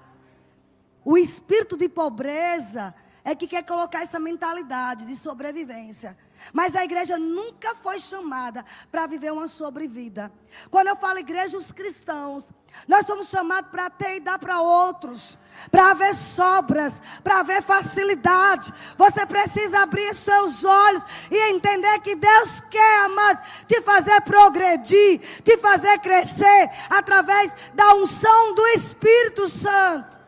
[1.02, 6.14] O espírito de pobreza é que quer colocar essa mentalidade de sobrevivência.
[6.52, 10.32] Mas a igreja nunca foi chamada para viver uma sobrevida.
[10.70, 12.46] Quando eu falo igreja, os cristãos,
[12.88, 15.38] nós somos chamados para ter e dar para outros,
[15.70, 18.72] para haver sobras, para haver facilidade.
[18.96, 25.56] Você precisa abrir seus olhos e entender que Deus quer, amados, te fazer progredir, te
[25.58, 30.21] fazer crescer através da unção do Espírito Santo.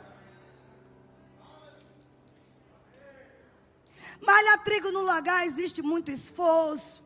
[4.27, 7.05] Malha trigo no lagar existe muito esforço.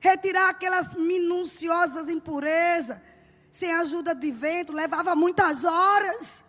[0.00, 2.98] retirar aquelas minuciosas impurezas,
[3.50, 6.44] sem ajuda de vento, levava muitas horas.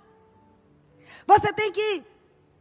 [1.26, 2.04] Você tem que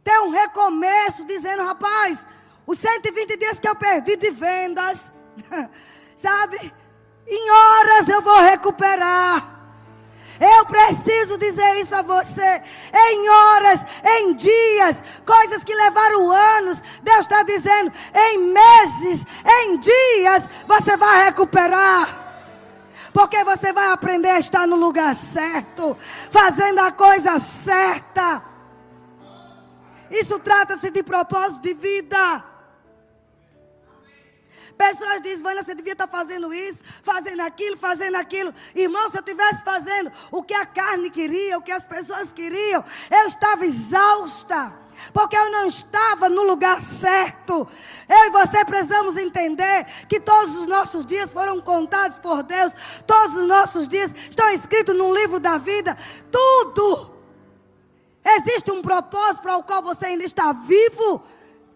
[0.03, 2.27] ter um recomeço, dizendo, rapaz,
[2.65, 5.11] os 120 dias que eu perdi de vendas,
[6.15, 6.73] sabe?
[7.27, 9.58] Em horas eu vou recuperar.
[10.39, 12.61] Eu preciso dizer isso a você.
[12.93, 20.43] Em horas, em dias, coisas que levaram anos, Deus está dizendo, em meses, em dias,
[20.65, 22.27] você vai recuperar.
[23.11, 25.97] Porque você vai aprender a estar no lugar certo,
[26.31, 28.41] fazendo a coisa certa.
[30.09, 32.48] Isso trata-se de propósito de vida.
[34.79, 38.55] Pessoas dizem, Vânia, você devia estar fazendo isso, fazendo aquilo, fazendo aquilo.
[38.73, 42.81] Irmão, se eu estivesse fazendo o que a carne queria, o que as pessoas queriam,
[43.11, 44.73] eu estava exausta.
[45.11, 47.67] Porque eu não estava no lugar certo.
[48.07, 52.71] Eu e você precisamos entender que todos os nossos dias foram contados por Deus.
[53.05, 55.97] Todos os nossos dias estão escritos no livro da vida.
[56.31, 57.15] Tudo.
[58.23, 61.21] Existe um propósito para o qual você ainda está vivo.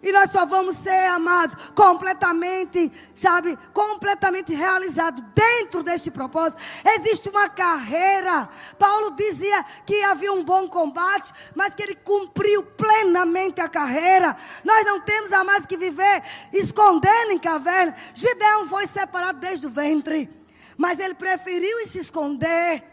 [0.03, 6.61] E nós só vamos ser amados completamente, sabe, completamente realizados dentro deste propósito.
[6.83, 8.49] Existe uma carreira.
[8.77, 14.35] Paulo dizia que havia um bom combate, mas que ele cumpriu plenamente a carreira.
[14.63, 17.95] Nós não temos a mais que viver escondendo em caverna.
[18.13, 20.29] Gideão foi separado desde o ventre,
[20.75, 22.92] mas ele preferiu se esconder.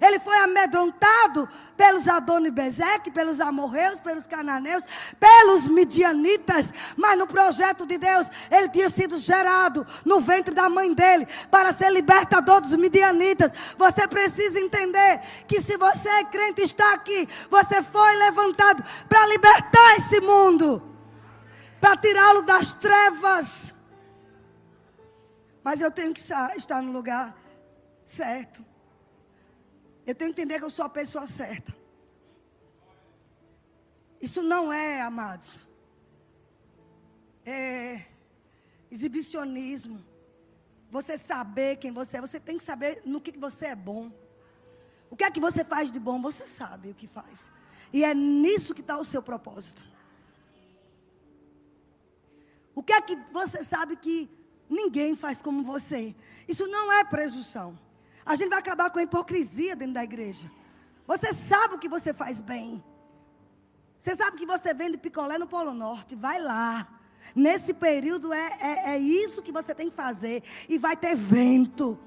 [0.00, 4.84] Ele foi amedrontado pelos Adonibezeque, pelos amorreus, pelos cananeus,
[5.18, 10.92] pelos midianitas, mas no projeto de Deus, ele tinha sido gerado no ventre da mãe
[10.92, 13.50] dele para ser libertador dos midianitas.
[13.76, 19.98] Você precisa entender que se você é crente está aqui, você foi levantado para libertar
[19.98, 20.82] esse mundo,
[21.80, 23.74] para tirá-lo das trevas.
[25.62, 27.34] Mas eu tenho que estar no lugar
[28.06, 28.73] certo.
[30.06, 31.74] Eu tenho que entender que eu sou a pessoa certa.
[34.20, 35.66] Isso não é, amados,
[37.44, 38.06] é
[38.90, 40.02] exibicionismo.
[40.90, 44.10] Você saber quem você é, você tem que saber no que você é bom.
[45.10, 47.50] O que é que você faz de bom, você sabe o que faz.
[47.92, 49.82] E é nisso que está o seu propósito.
[52.74, 54.28] O que é que você sabe que
[54.68, 56.14] ninguém faz como você?
[56.48, 57.78] Isso não é presunção.
[58.24, 60.50] A gente vai acabar com a hipocrisia dentro da igreja.
[61.06, 62.82] Você sabe o que você faz bem.
[63.98, 66.14] Você sabe que você vende picolé no Polo Norte.
[66.14, 66.88] Vai lá.
[67.34, 70.42] Nesse período é, é, é isso que você tem que fazer.
[70.68, 71.98] E vai ter vento.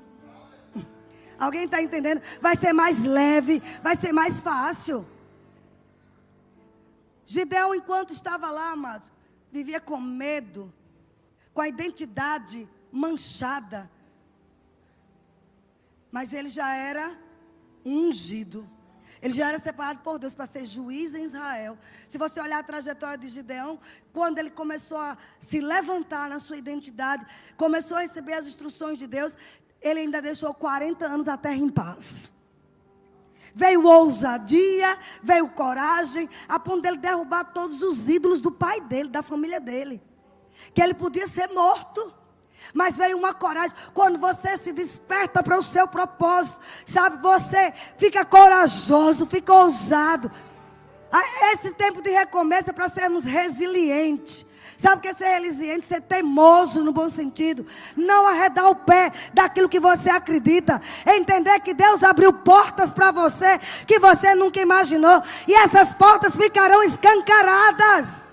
[1.39, 2.21] Alguém está entendendo?
[2.41, 5.05] Vai ser mais leve, vai ser mais fácil.
[7.25, 9.11] Gideão, enquanto estava lá, amados,
[9.51, 10.73] vivia com medo,
[11.53, 13.89] com a identidade manchada,
[16.11, 17.17] mas ele já era
[17.85, 18.67] ungido.
[19.21, 21.77] Ele já era separado por Deus para ser juiz em Israel.
[22.07, 23.79] Se você olhar a trajetória de Gideão,
[24.13, 29.07] quando ele começou a se levantar na sua identidade, começou a receber as instruções de
[29.07, 29.35] Deus,
[29.81, 32.29] ele ainda deixou 40 anos a terra em paz.
[33.53, 39.23] Veio ousadia, veio coragem, a ponto dele derrubar todos os ídolos do pai dele, da
[39.23, 39.99] família dele.
[40.75, 42.13] Que ele podia ser morto.
[42.73, 43.75] Mas veio uma coragem.
[43.93, 47.21] Quando você se desperta para o seu propósito, sabe?
[47.21, 50.31] Você fica corajoso, fica ousado.
[51.11, 54.45] Ah, esse tempo de recomeço é para sermos resilientes.
[54.77, 55.87] Sabe o que é ser resiliente?
[55.87, 57.65] Ser teimoso no bom sentido.
[57.95, 60.79] Não arredar o pé daquilo que você acredita.
[61.05, 65.23] Entender que Deus abriu portas para você que você nunca imaginou.
[65.47, 68.26] E essas portas ficarão escancaradas.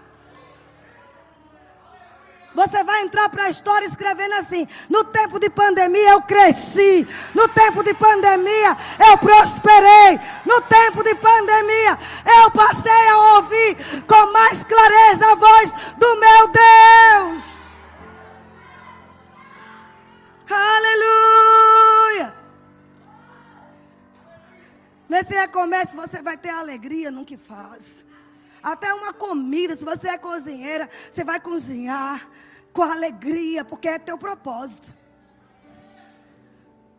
[2.54, 7.48] Você vai entrar para a história escrevendo assim: no tempo de pandemia eu cresci, no
[7.48, 8.76] tempo de pandemia
[9.10, 11.98] eu prosperei, no tempo de pandemia
[12.42, 17.72] eu passei a ouvir com mais clareza a voz do meu Deus.
[20.48, 22.34] Aleluia!
[25.08, 28.06] Nesse recomeço você vai ter alegria no que faz.
[28.64, 32.26] Até uma comida, se você é cozinheira, você vai cozinhar
[32.72, 34.90] com alegria, porque é teu propósito.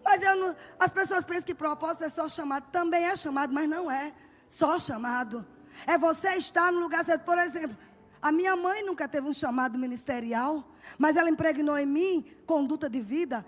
[0.04, 2.70] Mas não, as pessoas pensam que propósito é só chamado.
[2.72, 4.14] Também é chamado, mas não é
[4.48, 5.44] só chamado.
[5.88, 7.24] É você estar no lugar certo.
[7.24, 7.76] Por exemplo,
[8.22, 10.64] a minha mãe nunca teve um chamado ministerial,
[11.00, 13.44] mas ela impregnou em mim conduta de vida,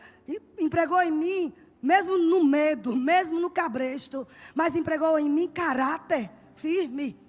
[0.57, 7.26] empregou em mim, mesmo no medo, mesmo no cabresto, mas empregou em mim caráter firme.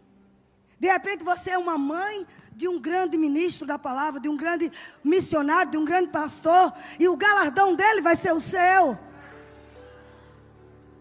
[0.78, 4.70] De repente você é uma mãe de um grande ministro da palavra, de um grande
[5.02, 8.98] missionário, de um grande pastor, e o galardão dele vai ser o seu.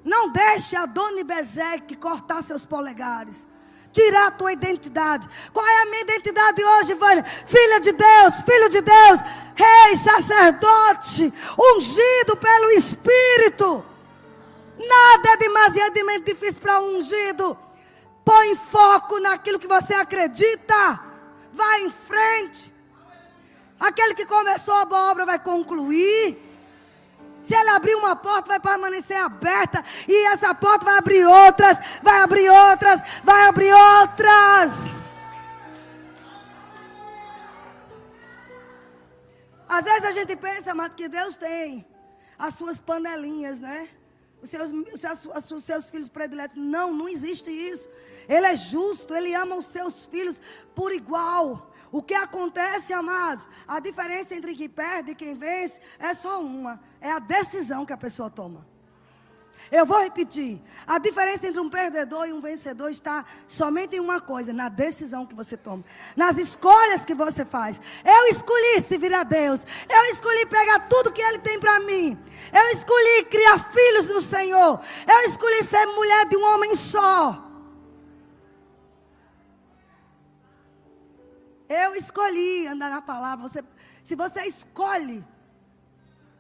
[0.04, 3.48] Não deixe a Dona Bezeque cortar seus polegares.
[3.92, 5.28] Tirar a tua identidade.
[5.52, 7.24] Qual é a minha identidade hoje, Vânia?
[7.24, 9.20] Filha de Deus, filho de Deus,
[9.56, 13.84] rei, sacerdote, ungido pelo Espírito.
[14.78, 17.58] Nada é demasiadamente difícil para um ungido.
[18.28, 21.00] Põe foco naquilo que você acredita.
[21.54, 22.74] Vai em frente.
[23.80, 26.38] Aquele que começou a boa obra vai concluir.
[27.42, 29.82] Se ele abrir uma porta, vai permanecer aberta.
[30.06, 35.14] E essa porta vai abrir outras, vai abrir outras, vai abrir outras.
[39.70, 41.88] Às vezes a gente pensa, mas que Deus tem
[42.38, 43.88] as suas panelinhas, né?
[44.42, 46.58] Os seus, os seus, os seus filhos prediletos.
[46.58, 47.88] Não, não existe isso.
[48.28, 50.42] Ele é justo, ele ama os seus filhos
[50.76, 51.72] por igual.
[51.92, 53.50] O que acontece, amados?
[53.68, 57.94] A diferença entre quem perde e quem vence é só uma: é a decisão que
[57.94, 58.66] a pessoa toma.
[59.72, 60.62] Eu vou repetir.
[60.86, 65.26] A diferença entre um perdedor e um vencedor está somente em uma coisa: na decisão
[65.26, 65.84] que você toma,
[66.16, 67.82] nas escolhas que você faz.
[68.04, 69.62] Eu escolhi servir a Deus.
[69.90, 72.18] Eu escolhi pegar tudo que Ele tem para mim.
[72.54, 74.80] Eu escolhi criar filhos do Senhor.
[75.08, 77.47] Eu escolhi ser mulher de um homem só.
[81.70, 83.48] Eu escolhi andar na palavra.
[83.48, 83.64] Você,
[84.02, 85.26] se você escolhe,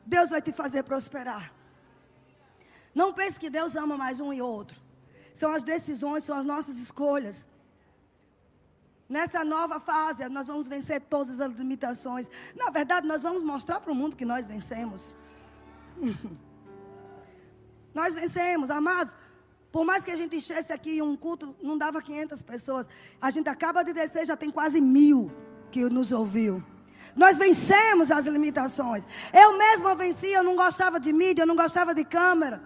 [0.06, 1.54] Deus vai te fazer prosperar.
[2.96, 4.80] Não pense que Deus ama mais um e outro.
[5.34, 7.48] São as decisões, são as nossas escolhas.
[9.08, 12.30] Nessa nova fase, nós vamos vencer todas as limitações.
[12.56, 15.16] Na verdade, nós vamos mostrar para o mundo que nós vencemos.
[17.94, 19.16] nós vencemos, amados.
[19.78, 22.90] Por mais que a gente enchesse aqui um culto, não dava 500 pessoas.
[23.22, 25.32] A gente acaba de descer, já tem quase mil
[25.70, 26.63] que nos ouviu.
[27.16, 29.04] Nós vencemos as limitações.
[29.32, 32.60] Eu mesma venci, eu não gostava de mídia, eu não gostava de câmera.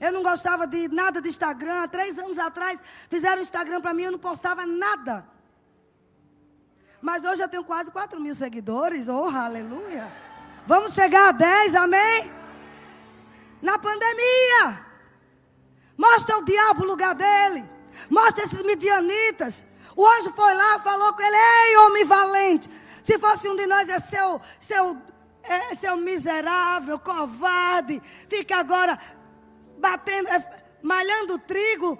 [0.00, 1.86] Eu não gostava de nada de Instagram.
[1.88, 5.28] Três anos atrás fizeram Instagram para mim, eu não postava nada.
[7.02, 9.06] Mas hoje eu tenho quase 4 mil seguidores.
[9.06, 10.10] Oh, aleluia.
[10.66, 12.32] Vamos chegar a 10, amém?
[13.60, 14.93] Na pandemia.
[15.96, 17.64] Mostra o diabo o lugar dele.
[18.10, 19.64] Mostra esses midianitas.
[19.96, 22.70] O anjo foi lá, falou com ele: Ei, homem valente.
[23.02, 24.96] Se fosse um de nós, é seu, seu,
[25.42, 28.02] é seu miserável, covarde.
[28.28, 28.98] Fica agora
[29.78, 31.98] batendo, é, malhando trigo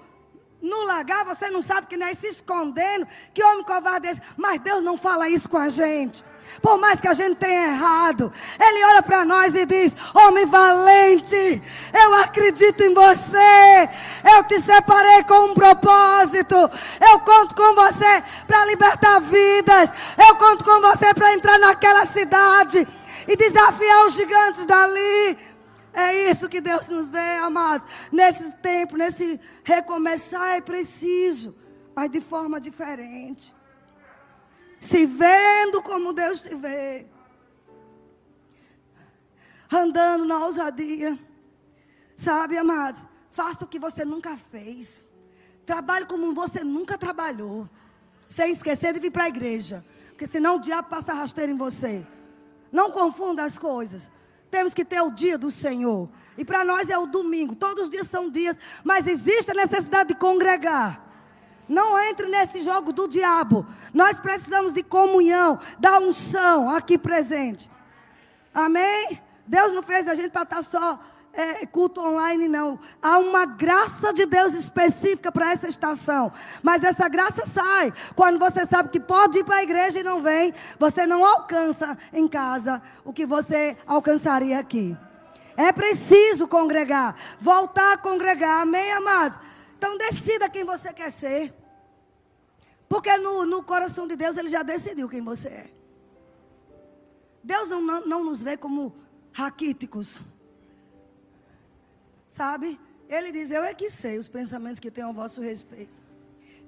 [0.64, 1.24] no lagar.
[1.24, 3.06] Você não sabe que não é se escondendo.
[3.32, 4.22] Que homem covarde é esse?
[4.36, 6.24] Mas Deus não fala isso com a gente.
[6.60, 11.62] Por mais que a gente tenha errado, Ele olha para nós e diz: Homem valente,
[11.92, 13.88] eu acredito em você.
[14.36, 16.54] Eu te separei com um propósito.
[16.54, 19.90] Eu conto com você para libertar vidas.
[20.16, 22.86] Eu conto com você para entrar naquela cidade
[23.26, 25.53] e desafiar os gigantes dali.
[25.94, 27.86] É isso que Deus nos vê, amados.
[28.10, 31.56] Nesse tempo, nesse recomeçar é preciso,
[31.94, 33.54] mas de forma diferente
[34.84, 37.06] se vendo como Deus te vê,
[39.72, 41.18] andando na ousadia,
[42.14, 43.00] sabe, amados?
[43.30, 45.04] Faça o que você nunca fez,
[45.64, 47.68] trabalhe como você nunca trabalhou,
[48.28, 52.06] sem esquecer de vir para a igreja, porque senão o diabo passa rasteiro em você.
[52.70, 54.10] Não confunda as coisas.
[54.54, 56.08] Temos que ter o dia do Senhor.
[56.38, 57.56] E para nós é o domingo.
[57.56, 58.56] Todos os dias são dias.
[58.84, 61.04] Mas existe a necessidade de congregar.
[61.68, 63.66] Não entre nesse jogo do diabo.
[63.92, 67.68] Nós precisamos de comunhão, da unção aqui presente.
[68.54, 69.20] Amém?
[69.44, 71.00] Deus não fez a gente para estar só
[71.36, 72.78] é, culto online, não.
[73.02, 76.32] Há uma graça de Deus específica para essa estação.
[76.62, 80.20] Mas essa graça sai quando você sabe que pode ir para a igreja e não
[80.20, 80.54] vem.
[80.78, 84.96] Você não alcança em casa o que você alcançaria aqui.
[85.56, 88.62] É preciso congregar, voltar a congregar.
[88.62, 89.38] Amém, amados?
[89.76, 91.52] Então decida quem você quer ser.
[92.88, 95.70] Porque no, no coração de Deus ele já decidiu quem você é.
[97.42, 98.94] Deus não, não, não nos vê como
[99.32, 100.22] raquíticos.
[102.34, 102.80] Sabe?
[103.08, 105.92] Ele diz: Eu é que sei os pensamentos que tenho a vosso respeito.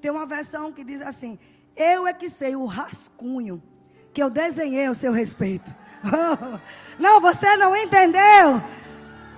[0.01, 1.37] Tem uma versão que diz assim:
[1.75, 3.61] Eu é que sei o rascunho
[4.13, 5.75] que eu desenhei ao seu respeito.
[7.01, 8.63] não, você não entendeu.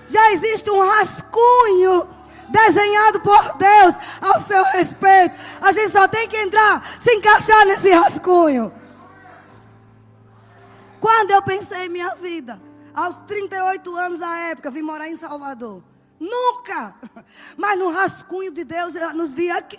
[0.07, 2.07] Já existe um rascunho
[2.51, 5.35] desenhado por Deus ao seu respeito.
[5.63, 8.71] A gente só tem que entrar, se encaixar nesse rascunho.
[11.01, 12.61] Quando eu pensei em minha vida,
[12.93, 15.83] aos 38 anos da época, vim morar em Salvador.
[16.19, 16.95] Nunca!
[17.57, 19.79] Mas no rascunho de Deus, eu nos vi aqui.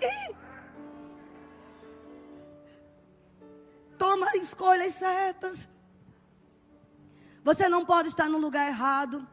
[3.99, 5.69] toma escolhas certas.
[7.43, 9.27] Você não pode estar no lugar errado,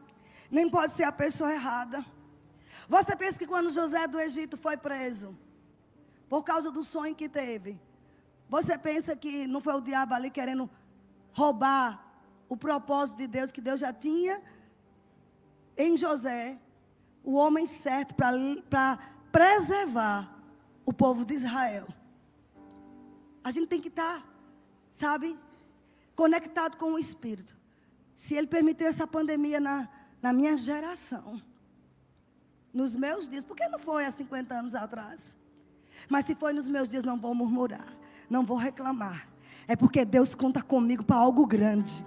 [0.51, 2.05] nem pode ser a pessoa errada.
[2.87, 5.35] Você pensa que quando José do Egito foi preso,
[6.29, 7.79] por causa do sonho que teve,
[8.49, 10.69] você pensa que não foi o diabo ali querendo
[11.31, 11.89] roubar
[12.49, 14.41] o propósito de Deus que Deus já tinha
[15.77, 16.57] em José,
[17.27, 18.97] o homem certo para
[19.33, 20.33] preservar
[20.85, 21.85] o povo de Israel.
[23.43, 24.23] A gente tem que estar, tá,
[24.93, 25.37] sabe,
[26.15, 27.53] conectado com o Espírito.
[28.15, 29.89] Se Ele permitiu essa pandemia na,
[30.21, 31.41] na minha geração,
[32.73, 35.35] nos meus dias, porque não foi há 50 anos atrás.
[36.07, 37.93] Mas se foi nos meus dias, não vou murmurar,
[38.29, 39.27] não vou reclamar.
[39.67, 42.05] É porque Deus conta comigo para algo grande.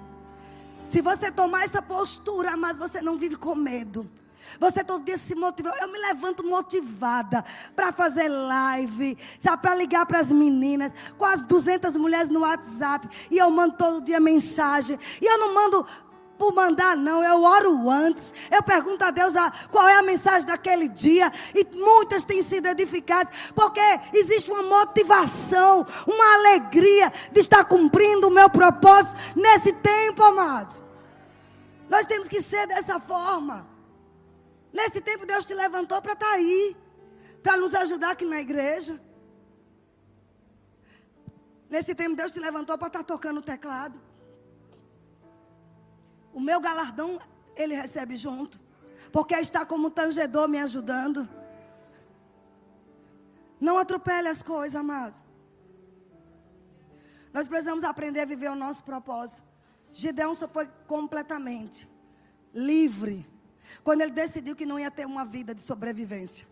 [0.88, 4.10] Se você tomar essa postura, mas você não vive com medo.
[4.58, 5.72] Você todo dia se motiva.
[5.80, 7.44] Eu me levanto motivada
[7.74, 9.16] para fazer live,
[9.60, 14.20] para ligar para as meninas, quase 200 mulheres no WhatsApp, e eu mando todo dia
[14.20, 14.98] mensagem.
[15.20, 15.86] E eu não mando
[16.40, 17.22] por mandar, não.
[17.22, 18.32] Eu oro antes.
[18.50, 21.30] Eu pergunto a Deus a, qual é a mensagem daquele dia.
[21.54, 23.32] E muitas têm sido edificadas.
[23.54, 23.80] Porque
[24.14, 30.82] existe uma motivação, uma alegria de estar cumprindo o meu propósito nesse tempo, amados.
[31.90, 33.66] Nós temos que ser dessa forma.
[34.72, 36.76] Nesse tempo, Deus te levantou para estar tá aí.
[37.42, 39.00] Para nos ajudar aqui na igreja.
[41.68, 44.00] Nesse tempo, Deus te levantou para estar tá tocando o teclado.
[46.32, 47.18] O meu galardão,
[47.56, 48.60] ele recebe junto.
[49.12, 51.28] Porque está como tangedor me ajudando.
[53.60, 55.16] Não atropele as coisas, amado.
[57.32, 59.42] Nós precisamos aprender a viver o nosso propósito.
[59.92, 61.88] Gideão só foi completamente
[62.52, 63.26] livre
[63.82, 66.46] quando ele decidiu que não ia ter uma vida de sobrevivência.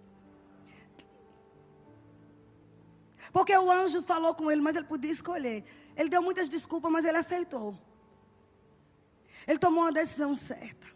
[3.33, 5.64] Porque o anjo falou com ele, mas ele podia escolher.
[5.97, 7.76] Ele deu muitas desculpas, mas ele aceitou.
[9.47, 10.87] Ele tomou uma decisão certa.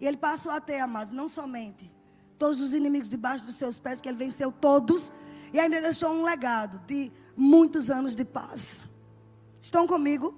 [0.00, 1.90] E ele passou a ter, amados, não somente
[2.38, 5.12] todos os inimigos debaixo dos seus pés, que ele venceu todos,
[5.52, 8.86] e ainda deixou um legado de muitos anos de paz.
[9.60, 10.34] Estão comigo?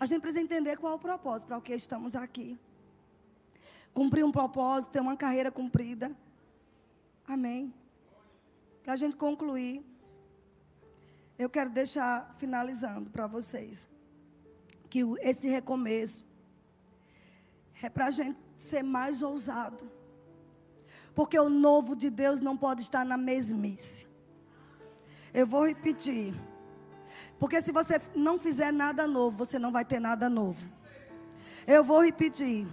[0.00, 2.58] A gente precisa entender qual é o propósito para o que estamos aqui.
[3.92, 6.10] Cumprir um propósito, ter uma carreira cumprida.
[7.28, 7.74] Amém.
[8.82, 9.84] Para a gente concluir,
[11.38, 13.86] eu quero deixar finalizando para vocês
[14.88, 16.24] que esse recomeço
[17.82, 19.90] é para a gente ser mais ousado.
[21.14, 24.06] Porque o novo de Deus não pode estar na mesmice.
[25.34, 26.34] Eu vou repetir.
[27.40, 30.62] Porque se você não fizer nada novo, você não vai ter nada novo.
[31.66, 32.68] Eu vou repetir.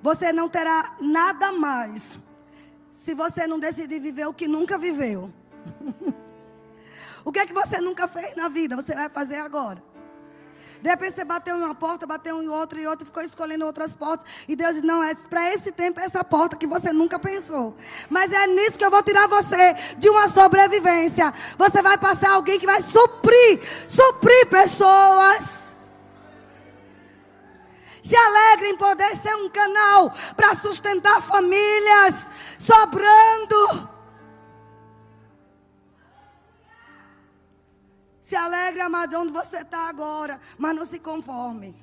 [0.00, 2.18] Você não terá nada mais
[2.92, 5.32] se você não decidir viver o que nunca viveu.
[7.24, 9.82] o que é que você nunca fez na vida, você vai fazer agora.
[10.82, 13.94] De repente você bateu em uma porta, bateu em outra e outra, ficou escolhendo outras
[13.94, 14.26] portas.
[14.48, 17.76] E Deus diz: não, é para esse tempo é essa porta que você nunca pensou.
[18.10, 21.32] Mas é nisso que eu vou tirar você de uma sobrevivência.
[21.56, 25.76] Você vai passar alguém que vai suprir, suprir pessoas.
[28.02, 32.14] Se alegre em poder ser um canal para sustentar famílias,
[32.58, 33.91] sobrando.
[38.32, 41.76] Se alegre, amado, onde você está agora, mas não se conforme.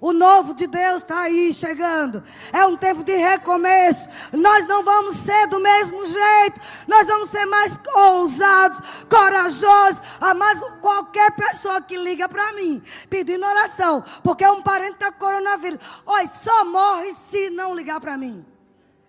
[0.00, 2.22] O novo de Deus está aí chegando.
[2.52, 4.08] É um tempo de recomeço.
[4.32, 6.60] Nós não vamos ser do mesmo jeito.
[6.86, 8.78] Nós vamos ser mais ousados,
[9.10, 10.00] corajosos.
[10.20, 12.80] Ah, mas qualquer pessoa que liga para mim
[13.10, 18.16] pedindo oração, porque um parente está com coronavírus, oi, só morre se não ligar para
[18.16, 18.46] mim.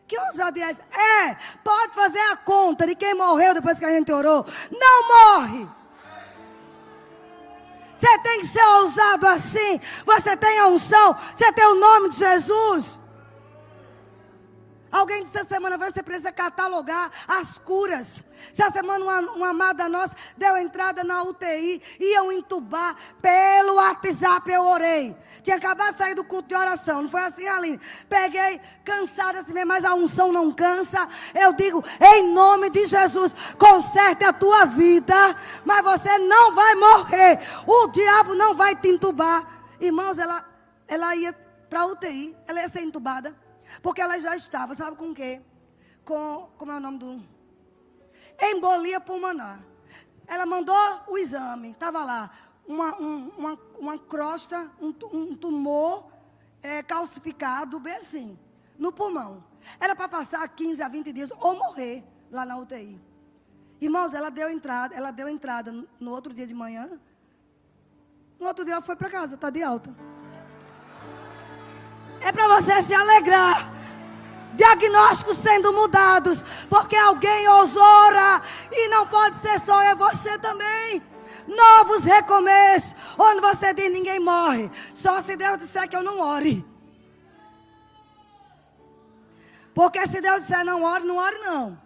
[0.08, 0.82] Que ousadia é essa?
[0.82, 4.44] É, pode fazer a conta de quem morreu depois que a gente orou.
[4.72, 5.77] Não morre.
[7.98, 9.82] Você tem que ser ousado assim.
[10.06, 11.16] Você tem a unção.
[11.36, 13.00] Você tem o nome de Jesus.
[14.92, 18.24] Alguém disse essa semana, você precisa catalogar as curas.
[18.52, 24.64] Essa semana uma, uma amada nossa deu entrada na UTI, iam entubar pelo WhatsApp, eu
[24.64, 25.16] orei.
[25.48, 27.80] Tinha acabado de sair do culto de oração, não foi assim, Aline?
[28.10, 31.08] Peguei, cansada assim mesmo, mas a unção não cansa.
[31.34, 35.16] Eu digo, em nome de Jesus, conserte a tua vida,
[35.64, 37.40] mas você não vai morrer.
[37.66, 39.48] O diabo não vai te entubar.
[39.80, 40.46] Irmãos, ela,
[40.86, 41.32] ela ia
[41.70, 43.34] para UTI, ela ia ser entubada.
[43.82, 45.40] Porque ela já estava, sabe com o quê?
[46.04, 47.24] Com, como é o nome do?
[48.38, 49.62] Embolia pulmonar.
[50.28, 50.76] Ela mandou
[51.08, 52.30] o exame, estava lá,
[52.68, 56.06] uma, um, uma, uma crosta, um, um tumor
[56.62, 58.38] é, calcificado, bem assim,
[58.78, 59.44] no pulmão.
[59.80, 63.00] Era para passar 15 a 20 dias ou morrer lá na UTI.
[63.80, 66.88] Irmãos, ela deu entrada, ela deu entrada no outro dia de manhã.
[68.40, 69.96] No outro dia ela foi para casa, está de alta.
[72.22, 73.76] É para você se alegrar.
[74.56, 78.42] Diagnósticos sendo mudados, porque alguém ousou orar
[78.72, 81.04] e não pode ser só é você também.
[81.48, 86.66] Novos recomeços, onde você diz ninguém morre, só se Deus disser que eu não ore.
[89.74, 91.80] Porque se Deus disser não ore, não ore não.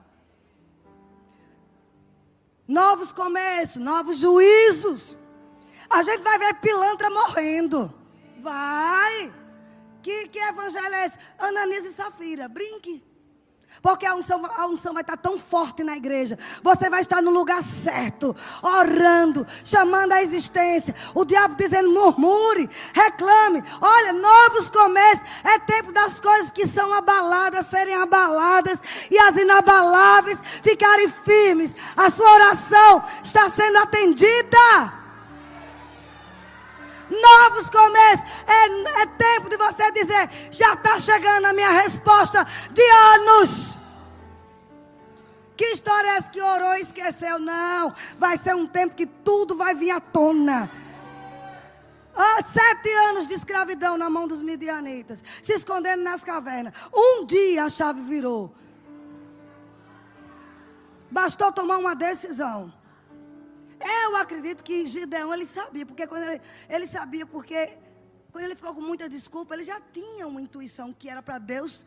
[2.68, 5.18] Novos começos, novos juízos.
[5.90, 7.94] A gente vai ver pilantra morrendo.
[8.40, 9.34] Vai.
[10.02, 11.18] Que, que evangelho é esse?
[11.88, 13.11] E Safira, brinque.
[13.82, 16.38] Porque a unção, a unção vai estar tão forte na igreja.
[16.62, 20.94] Você vai estar no lugar certo, orando, chamando a existência.
[21.16, 23.64] O diabo dizendo: murmure, reclame.
[23.82, 25.26] Olha, novos começos.
[25.44, 28.80] É tempo das coisas que são abaladas serem abaladas
[29.10, 31.74] e as inabaláveis ficarem firmes.
[31.98, 35.01] A sua oração está sendo atendida
[37.12, 38.26] novos começos.
[38.48, 43.82] É, é tempo de você dizer: já está chegando a minha resposta de anos.
[45.56, 47.38] Que história é essa que orou e esqueceu?
[47.38, 50.72] Não, vai ser um tempo que tudo vai vir à tona.
[52.16, 56.74] Ah, sete anos de escravidão na mão dos midianitas, se escondendo nas cavernas.
[56.94, 58.54] Um dia a chave virou.
[61.10, 62.74] Bastou tomar uma decisão.
[63.84, 67.78] Eu acredito que Gideão ele sabia, porque quando ele, ele sabia, porque
[68.32, 71.86] quando ele ficou com muita desculpa, ele já tinha uma intuição que era para Deus,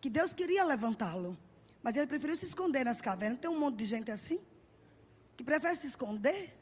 [0.00, 1.36] que Deus queria levantá-lo.
[1.82, 3.40] Mas ele preferiu se esconder nas cavernas.
[3.40, 4.40] Tem um monte de gente assim,
[5.36, 6.56] que prefere se esconder.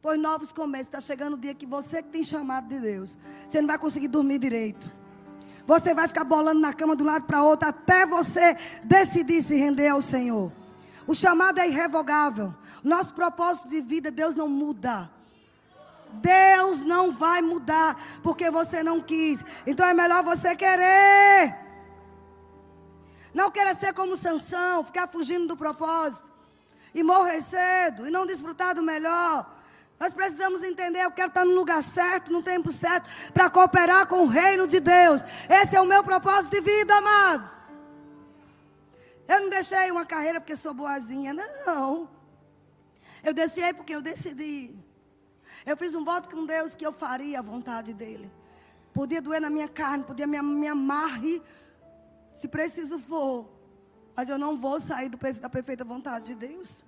[0.00, 3.60] Pois novos começos, está chegando o dia que você que tem chamado de Deus, você
[3.60, 4.90] não vai conseguir dormir direito.
[5.66, 9.54] Você vai ficar bolando na cama de um lado para outro até você decidir se
[9.56, 10.50] render ao Senhor.
[11.08, 12.54] O chamado é irrevogável.
[12.84, 15.10] Nosso propósito de vida, Deus não muda.
[16.12, 19.42] Deus não vai mudar porque você não quis.
[19.66, 21.56] Então é melhor você querer.
[23.32, 26.30] Não querer ser como Sansão, ficar fugindo do propósito
[26.94, 29.56] e morrer cedo e não desfrutar do melhor.
[29.98, 34.24] Nós precisamos entender, eu quero estar no lugar certo, no tempo certo, para cooperar com
[34.24, 35.24] o reino de Deus.
[35.48, 37.67] Esse é o meu propósito de vida, amados.
[39.28, 42.08] Eu não deixei uma carreira porque sou boazinha, não.
[43.22, 44.74] Eu deixei porque eu decidi.
[45.66, 48.32] Eu fiz um voto com Deus que eu faria a vontade dEle.
[48.94, 51.42] Podia doer na minha carne, podia me, me amarre,
[52.34, 53.46] se preciso for.
[54.16, 56.82] Mas eu não vou sair do, da perfeita vontade de Deus.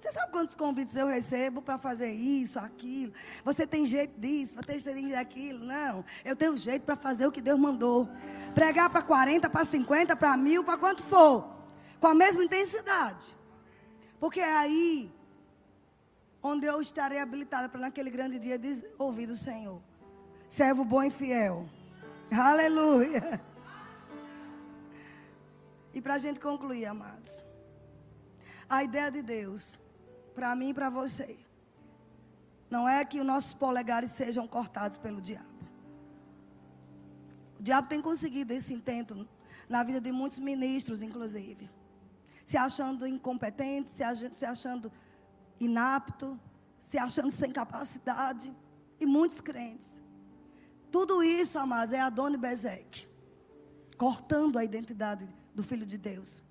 [0.00, 3.12] Você sabe quantos convites eu recebo para fazer isso, aquilo?
[3.44, 5.62] Você tem jeito disso, você tem jeito daquilo?
[5.62, 6.02] Não.
[6.24, 8.08] Eu tenho jeito para fazer o que Deus mandou.
[8.54, 11.54] Pregar para 40, para 50, para mil, para quanto for.
[12.00, 13.36] Com a mesma intensidade.
[14.18, 15.12] Porque é aí
[16.42, 18.58] onde eu estarei habilitada para naquele grande dia
[18.98, 19.82] ouvir do Senhor.
[20.48, 21.68] Servo bom e fiel.
[22.32, 23.38] Aleluia.
[25.92, 27.44] E para a gente concluir, amados.
[28.66, 29.78] A ideia de Deus,
[30.40, 31.38] para mim e para você,
[32.70, 35.60] não é que os nossos polegares sejam cortados pelo diabo.
[37.58, 39.28] O diabo tem conseguido esse intento
[39.68, 41.68] na vida de muitos ministros, inclusive.
[42.42, 44.90] Se achando incompetente, se achando
[45.60, 46.40] inapto,
[46.78, 48.50] se achando sem capacidade,
[48.98, 50.00] e muitos crentes.
[50.90, 53.06] Tudo isso, amados, é Adoni Bezek,
[53.98, 56.42] cortando a identidade do Filho de Deus.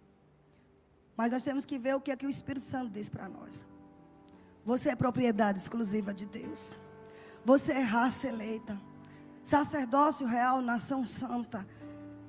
[1.18, 3.66] Mas nós temos que ver o que é que o Espírito Santo diz para nós.
[4.70, 6.76] Você é propriedade exclusiva de Deus.
[7.44, 8.80] Você é raça eleita.
[9.44, 11.66] Sacerdócio real, nação santa.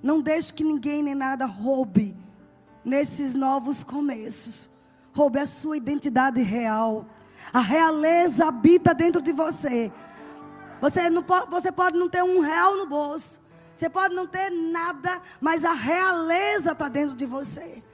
[0.02, 2.16] Não deixe que ninguém nem nada roube
[2.82, 4.70] nesses novos começos
[5.12, 7.04] roube a sua identidade real.
[7.52, 9.92] A realeza habita dentro de você.
[10.80, 13.38] Você, não pode, você pode não ter um real no bolso.
[13.76, 17.84] Você pode não ter nada, mas a realeza está dentro de você.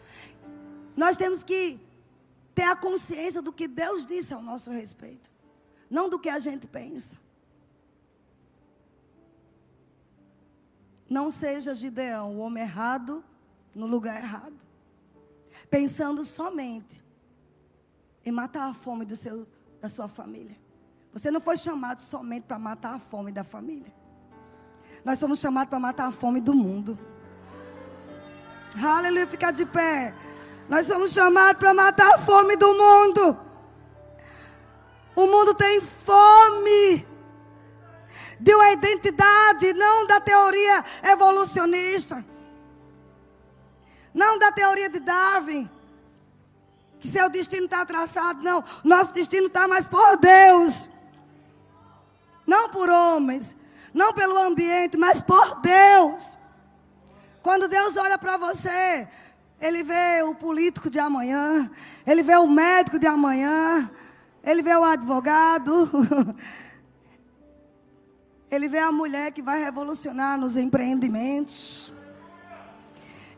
[0.96, 1.84] Nós temos que
[2.56, 5.30] ter a consciência do que Deus disse ao nosso respeito,
[5.90, 7.18] não do que a gente pensa.
[11.08, 13.22] Não seja Gideão, o homem errado
[13.74, 14.56] no lugar errado,
[15.68, 17.04] pensando somente
[18.24, 19.46] em matar a fome seu,
[19.78, 20.56] da sua família.
[21.12, 23.92] Você não foi chamado somente para matar a fome da família.
[25.04, 26.98] Nós somos chamados para matar a fome do mundo.
[28.82, 30.14] Aleluia, ficar de pé.
[30.68, 33.38] Nós somos chamados para matar a fome do mundo.
[35.14, 37.06] O mundo tem fome
[38.38, 42.22] de uma identidade, não da teoria evolucionista,
[44.12, 45.70] não da teoria de Darwin,
[47.00, 48.42] que seu destino está traçado.
[48.42, 50.90] Não, nosso destino está mais por Deus.
[52.46, 53.56] Não por homens,
[53.92, 56.38] não pelo ambiente, mas por Deus.
[57.42, 59.08] Quando Deus olha para você,
[59.60, 61.70] Ele vê o político de amanhã,
[62.06, 63.90] Ele vê o médico de amanhã,
[64.44, 65.90] Ele vê o advogado,
[68.50, 71.92] Ele vê a mulher que vai revolucionar nos empreendimentos.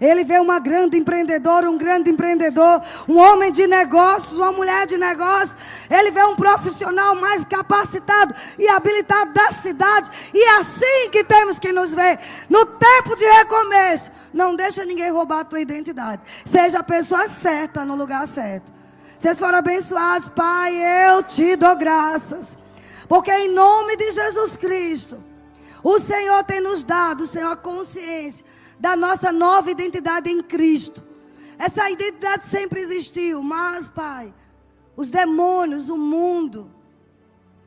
[0.01, 4.96] Ele vê uma grande empreendedora, um grande empreendedor, um homem de negócios, uma mulher de
[4.96, 5.57] negócios.
[5.90, 10.09] Ele vê um profissional mais capacitado e habilitado da cidade.
[10.32, 12.20] E é assim que temos que nos ver.
[12.49, 16.22] No tempo de recomeço, não deixa ninguém roubar a tua identidade.
[16.44, 18.72] Seja a pessoa certa no lugar certo.
[19.18, 20.76] Vocês foram abençoados, Pai,
[21.11, 22.57] eu te dou graças.
[23.09, 25.18] Porque em nome de Jesus Cristo,
[25.82, 28.44] o Senhor tem nos dado, Senhor, a consciência
[28.79, 31.03] da nossa nova identidade em Cristo.
[31.59, 34.33] Essa identidade sempre existiu, mas, Pai,
[34.97, 36.70] os demônios, o mundo,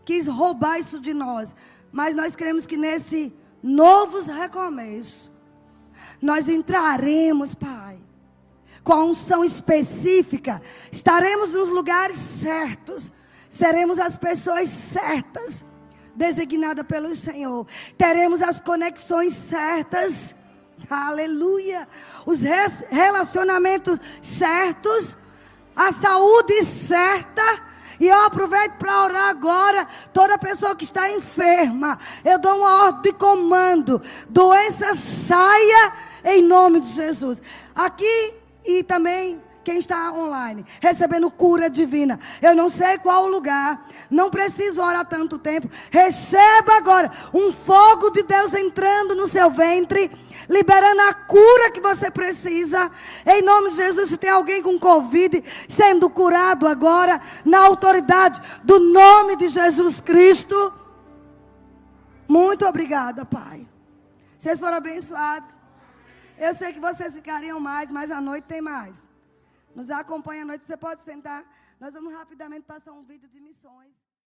[0.05, 1.55] quis roubar isso de nós.
[1.91, 5.31] Mas nós queremos que nesse novos recomeço,
[6.21, 7.99] nós entraremos, Pai,
[8.83, 13.11] com a unção específica, estaremos nos lugares certos,
[13.49, 15.65] seremos as pessoas certas,
[16.15, 20.35] designadas pelo Senhor, teremos as conexões certas
[20.89, 21.87] Aleluia.
[22.25, 22.41] Os
[22.89, 25.17] relacionamentos certos,
[25.75, 27.41] a saúde certa.
[27.99, 29.87] E eu aproveito para orar agora.
[30.11, 34.01] Toda pessoa que está enferma, eu dou uma ordem de comando.
[34.29, 35.93] Doença saia
[36.25, 37.41] em nome de Jesus.
[37.75, 38.33] Aqui
[38.65, 42.19] e também quem está online, recebendo cura divina.
[42.41, 45.69] Eu não sei qual lugar, não preciso orar tanto tempo.
[45.89, 50.11] Receba agora um fogo de Deus entrando no seu ventre,
[50.49, 52.91] liberando a cura que você precisa.
[53.25, 58.79] Em nome de Jesus, se tem alguém com Covid sendo curado agora, na autoridade do
[58.79, 60.73] nome de Jesus Cristo.
[62.27, 63.67] Muito obrigada, Pai.
[64.37, 65.49] Vocês foram abençoados.
[66.37, 69.10] Eu sei que vocês ficariam mais, mas à noite tem mais.
[69.75, 71.45] Nos acompanha à noite, você pode sentar.
[71.79, 73.93] Nós vamos rapidamente passar um vídeo de missões.